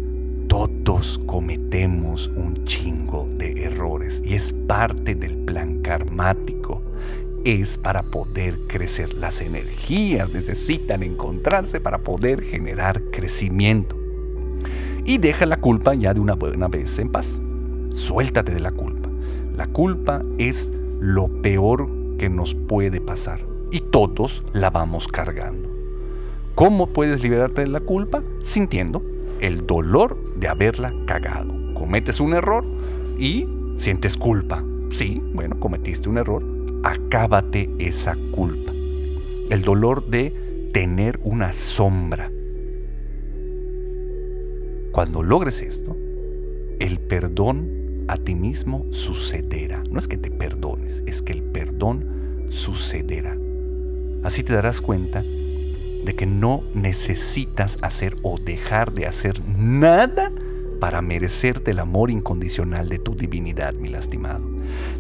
Todos 0.48 1.20
cometemos 1.28 2.28
un 2.36 2.64
chingo 2.66 3.28
de 3.38 3.66
errores 3.66 4.22
y 4.26 4.34
es 4.34 4.52
parte 4.52 5.14
del 5.14 5.38
plan 5.38 5.82
karmático. 5.82 6.82
Es 7.44 7.78
para 7.78 8.02
poder 8.02 8.56
crecer. 8.68 9.14
Las 9.14 9.42
energías 9.42 10.34
necesitan 10.34 11.04
encontrarse 11.04 11.80
para 11.80 12.00
poder 12.00 12.42
generar 12.42 13.02
crecimiento. 13.12 13.96
Y 15.06 15.18
deja 15.18 15.46
la 15.46 15.58
culpa 15.58 15.94
ya 15.94 16.14
de 16.14 16.20
una 16.20 16.34
buena 16.34 16.68
vez 16.68 16.98
en 16.98 17.10
paz. 17.10 17.40
Suéltate 17.94 18.54
de 18.54 18.60
la 18.60 18.72
culpa. 18.72 19.10
La 19.56 19.68
culpa 19.68 20.24
es 20.38 20.70
lo 21.00 21.28
peor 21.42 21.88
que 22.18 22.30
nos 22.30 22.56
puede 22.56 23.00
pasar 23.00 23.49
y 23.72 23.82
todos 23.82 24.44
la 24.54 24.70
vamos 24.70 25.08
cargando. 25.08 25.70
¿Cómo 26.56 26.88
puedes 26.88 27.22
liberarte 27.24 27.62
de 27.62 27.68
la 27.68 27.80
culpa? 27.80 28.22
Sintiendo 28.44 29.02
el 29.40 29.66
dolor 29.66 30.18
de 30.36 30.48
haberla 30.48 30.94
cagado. 31.06 31.54
Cometes 31.74 32.20
un 32.20 32.34
error 32.34 32.66
y 33.18 33.48
sientes 33.78 34.18
culpa. 34.18 34.64
Sí, 34.92 35.22
bueno, 35.34 35.60
cometiste 35.60 36.10
un 36.10 36.18
error. 36.18 36.44
Acábate 36.84 37.70
esa 37.80 38.18
culpa. 38.32 38.74
El 39.50 39.62
dolor 39.62 40.08
de 40.10 40.70
tener 40.74 41.20
una 41.24 41.54
sombra. 41.54 42.32
Cuando 44.92 45.24
logres 45.24 45.62
esto, 45.62 45.96
el 46.80 47.00
perdón 47.00 48.06
a 48.08 48.18
ti 48.18 48.36
mismo 48.36 48.86
sucederá. 48.92 49.84
No 49.90 50.00
es 50.00 50.08
que 50.08 50.18
te 50.18 50.32
perdones, 50.32 51.04
es 51.06 51.22
que 51.22 51.34
el 51.34 51.44
perdón 51.44 52.48
sucederá. 52.50 53.38
Así 54.24 54.44
te 54.44 54.54
darás 54.54 54.82
cuenta 54.82 55.24
de 55.24 56.16
que 56.16 56.26
no 56.26 56.64
necesitas 56.74 57.78
hacer 57.82 58.16
o 58.24 58.38
dejar 58.40 58.92
de 58.94 59.06
hacer 59.06 59.40
nada 59.48 60.32
para 60.80 61.02
merecerte 61.02 61.72
el 61.72 61.80
amor 61.80 62.10
incondicional 62.10 62.90
de 62.90 63.00
tu 63.00 63.16
divinidad, 63.16 63.74
mi 63.74 63.90
lastimado. 63.90 64.42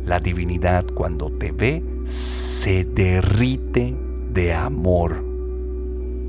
La 0.06 0.20
divinidad 0.20 0.86
cuando 0.94 1.32
te 1.32 1.52
ve 1.52 1.84
se 2.06 2.84
derrite 2.86 3.96
de 4.32 4.54
amor. 4.54 5.24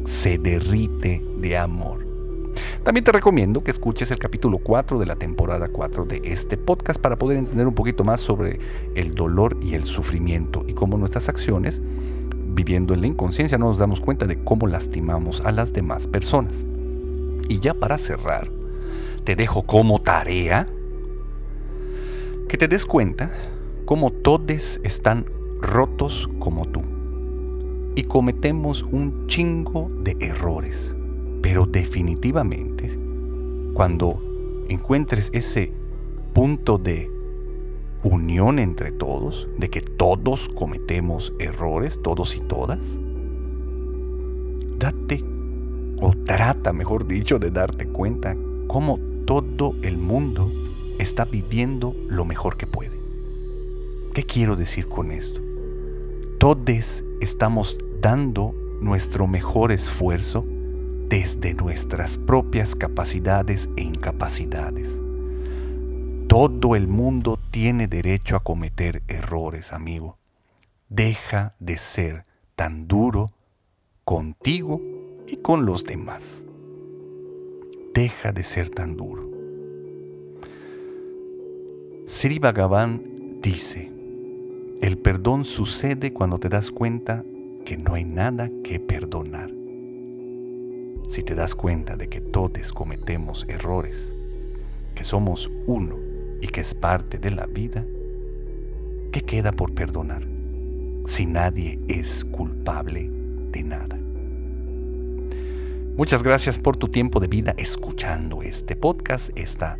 Se 0.06 0.38
derrite 0.38 1.22
de 1.38 1.56
amor. 1.56 2.06
También 2.82 3.04
te 3.04 3.12
recomiendo 3.12 3.62
que 3.62 3.70
escuches 3.70 4.10
el 4.10 4.18
capítulo 4.18 4.58
4 4.58 4.98
de 4.98 5.06
la 5.06 5.16
temporada 5.16 5.68
4 5.68 6.04
de 6.04 6.22
este 6.24 6.56
podcast 6.56 7.00
para 7.00 7.16
poder 7.16 7.36
entender 7.36 7.66
un 7.66 7.74
poquito 7.74 8.04
más 8.04 8.20
sobre 8.20 8.58
el 8.94 9.14
dolor 9.14 9.56
y 9.62 9.74
el 9.74 9.84
sufrimiento 9.84 10.64
y 10.66 10.72
cómo 10.72 10.96
nuestras 10.96 11.28
acciones, 11.28 11.80
viviendo 12.52 12.94
en 12.94 13.00
la 13.00 13.06
inconsciencia, 13.06 13.58
no 13.58 13.66
nos 13.66 13.78
damos 13.78 14.00
cuenta 14.00 14.26
de 14.26 14.42
cómo 14.42 14.66
lastimamos 14.66 15.40
a 15.40 15.52
las 15.52 15.72
demás 15.72 16.06
personas. 16.06 16.54
Y 17.48 17.60
ya 17.60 17.74
para 17.74 17.98
cerrar, 17.98 18.50
te 19.24 19.36
dejo 19.36 19.62
como 19.62 20.00
tarea 20.00 20.66
que 22.48 22.56
te 22.56 22.68
des 22.68 22.86
cuenta 22.86 23.30
cómo 23.84 24.10
todos 24.10 24.80
están 24.82 25.26
rotos 25.60 26.28
como 26.38 26.66
tú 26.66 26.82
y 27.94 28.04
cometemos 28.04 28.82
un 28.82 29.26
chingo 29.26 29.90
de 30.02 30.16
errores 30.20 30.94
pero 31.42 31.66
definitivamente, 31.66 32.98
cuando 33.74 34.18
encuentres 34.68 35.30
ese 35.32 35.72
punto 36.32 36.78
de 36.78 37.10
unión 38.02 38.58
entre 38.58 38.92
todos, 38.92 39.48
de 39.58 39.68
que 39.70 39.80
todos 39.80 40.48
cometemos 40.54 41.32
errores, 41.38 42.00
todos 42.02 42.36
y 42.36 42.40
todas, 42.40 42.78
date 44.78 45.24
o 46.00 46.12
trata, 46.24 46.72
mejor 46.72 47.06
dicho, 47.06 47.38
de 47.38 47.50
darte 47.50 47.86
cuenta 47.86 48.36
cómo 48.66 48.98
todo 49.26 49.74
el 49.82 49.98
mundo 49.98 50.50
está 50.98 51.24
viviendo 51.24 51.94
lo 52.08 52.24
mejor 52.24 52.56
que 52.56 52.66
puede. 52.66 52.98
¿Qué 54.14 54.24
quiero 54.24 54.56
decir 54.56 54.86
con 54.86 55.12
esto? 55.12 55.40
Todos 56.38 57.04
estamos 57.20 57.78
dando 58.00 58.54
nuestro 58.80 59.26
mejor 59.26 59.72
esfuerzo 59.72 60.44
desde 61.08 61.54
nuestras 61.54 62.16
propias 62.16 62.74
capacidades 62.74 63.68
e 63.76 63.82
incapacidades. 63.82 64.88
Todo 66.30 66.76
el 66.76 66.86
mundo 66.86 67.40
tiene 67.50 67.88
derecho 67.88 68.36
a 68.36 68.44
cometer 68.44 69.02
errores, 69.08 69.72
amigo. 69.72 70.16
Deja 70.88 71.56
de 71.58 71.76
ser 71.76 72.24
tan 72.54 72.86
duro 72.86 73.30
contigo 74.04 74.80
y 75.26 75.38
con 75.38 75.66
los 75.66 75.82
demás. 75.82 76.22
Deja 77.94 78.30
de 78.30 78.44
ser 78.44 78.70
tan 78.70 78.96
duro. 78.96 79.28
Sri 82.06 82.38
Bhagavan 82.38 83.40
dice, 83.42 83.90
el 84.82 84.98
perdón 84.98 85.44
sucede 85.44 86.12
cuando 86.12 86.38
te 86.38 86.48
das 86.48 86.70
cuenta 86.70 87.24
que 87.64 87.76
no 87.76 87.94
hay 87.94 88.04
nada 88.04 88.48
que 88.62 88.78
perdonar 88.78 89.50
si 91.10 91.24
te 91.24 91.34
das 91.34 91.56
cuenta 91.56 91.96
de 91.96 92.08
que 92.08 92.20
todos 92.20 92.72
cometemos 92.72 93.44
errores, 93.48 94.12
que 94.94 95.02
somos 95.02 95.50
uno 95.66 96.09
y 96.40 96.48
que 96.48 96.60
es 96.60 96.74
parte 96.74 97.18
de 97.18 97.30
la 97.30 97.46
vida, 97.46 97.84
¿qué 99.12 99.22
queda 99.22 99.52
por 99.52 99.74
perdonar 99.74 100.22
si 101.06 101.26
nadie 101.26 101.78
es 101.88 102.24
culpable 102.24 103.10
de 103.50 103.62
nada? 103.62 103.98
Muchas 105.96 106.22
gracias 106.22 106.58
por 106.58 106.76
tu 106.76 106.88
tiempo 106.88 107.20
de 107.20 107.26
vida 107.26 107.54
escuchando 107.56 108.42
este 108.42 108.76
podcast, 108.76 109.30
esta 109.34 109.78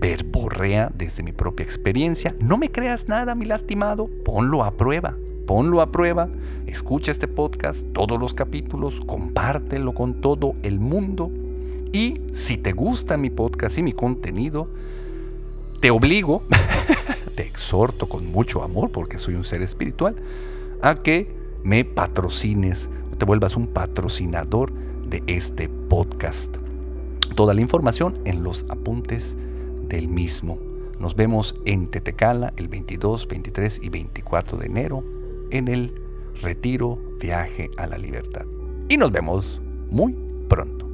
verborrea 0.00 0.90
desde 0.94 1.22
mi 1.22 1.32
propia 1.32 1.64
experiencia. 1.64 2.34
No 2.40 2.56
me 2.56 2.70
creas 2.70 3.08
nada, 3.08 3.34
mi 3.34 3.44
lastimado, 3.44 4.08
ponlo 4.24 4.64
a 4.64 4.72
prueba 4.72 5.16
ponlo 5.50 5.80
a 5.80 5.90
prueba, 5.90 6.28
escucha 6.68 7.10
este 7.10 7.26
podcast, 7.26 7.84
todos 7.92 8.20
los 8.20 8.34
capítulos, 8.34 9.00
compártelo 9.04 9.92
con 9.94 10.20
todo 10.20 10.54
el 10.62 10.78
mundo 10.78 11.28
y 11.92 12.20
si 12.32 12.56
te 12.56 12.70
gusta 12.70 13.16
mi 13.16 13.30
podcast 13.30 13.76
y 13.76 13.82
mi 13.82 13.92
contenido, 13.92 14.68
te 15.80 15.90
obligo, 15.90 16.42
te 17.34 17.42
exhorto 17.42 18.08
con 18.08 18.30
mucho 18.30 18.62
amor 18.62 18.90
porque 18.90 19.18
soy 19.18 19.34
un 19.34 19.44
ser 19.44 19.62
espiritual, 19.62 20.14
a 20.82 21.02
que 21.02 21.34
me 21.62 21.84
patrocines, 21.84 22.88
te 23.18 23.24
vuelvas 23.24 23.56
un 23.56 23.66
patrocinador 23.66 24.72
de 25.06 25.22
este 25.26 25.68
podcast. 25.68 26.54
Toda 27.34 27.54
la 27.54 27.60
información 27.60 28.14
en 28.24 28.42
los 28.42 28.64
apuntes 28.68 29.34
del 29.88 30.08
mismo. 30.08 30.58
Nos 30.98 31.16
vemos 31.16 31.54
en 31.64 31.88
Tetecala 31.88 32.52
el 32.56 32.68
22, 32.68 33.26
23 33.26 33.80
y 33.82 33.88
24 33.88 34.58
de 34.58 34.66
enero 34.66 35.04
en 35.50 35.68
el 35.68 35.94
retiro 36.42 36.98
Viaje 37.18 37.70
a 37.76 37.86
la 37.86 37.98
Libertad. 37.98 38.44
Y 38.88 38.96
nos 38.96 39.10
vemos 39.10 39.60
muy 39.90 40.14
pronto. 40.48 40.86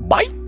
Bye. 0.00 0.47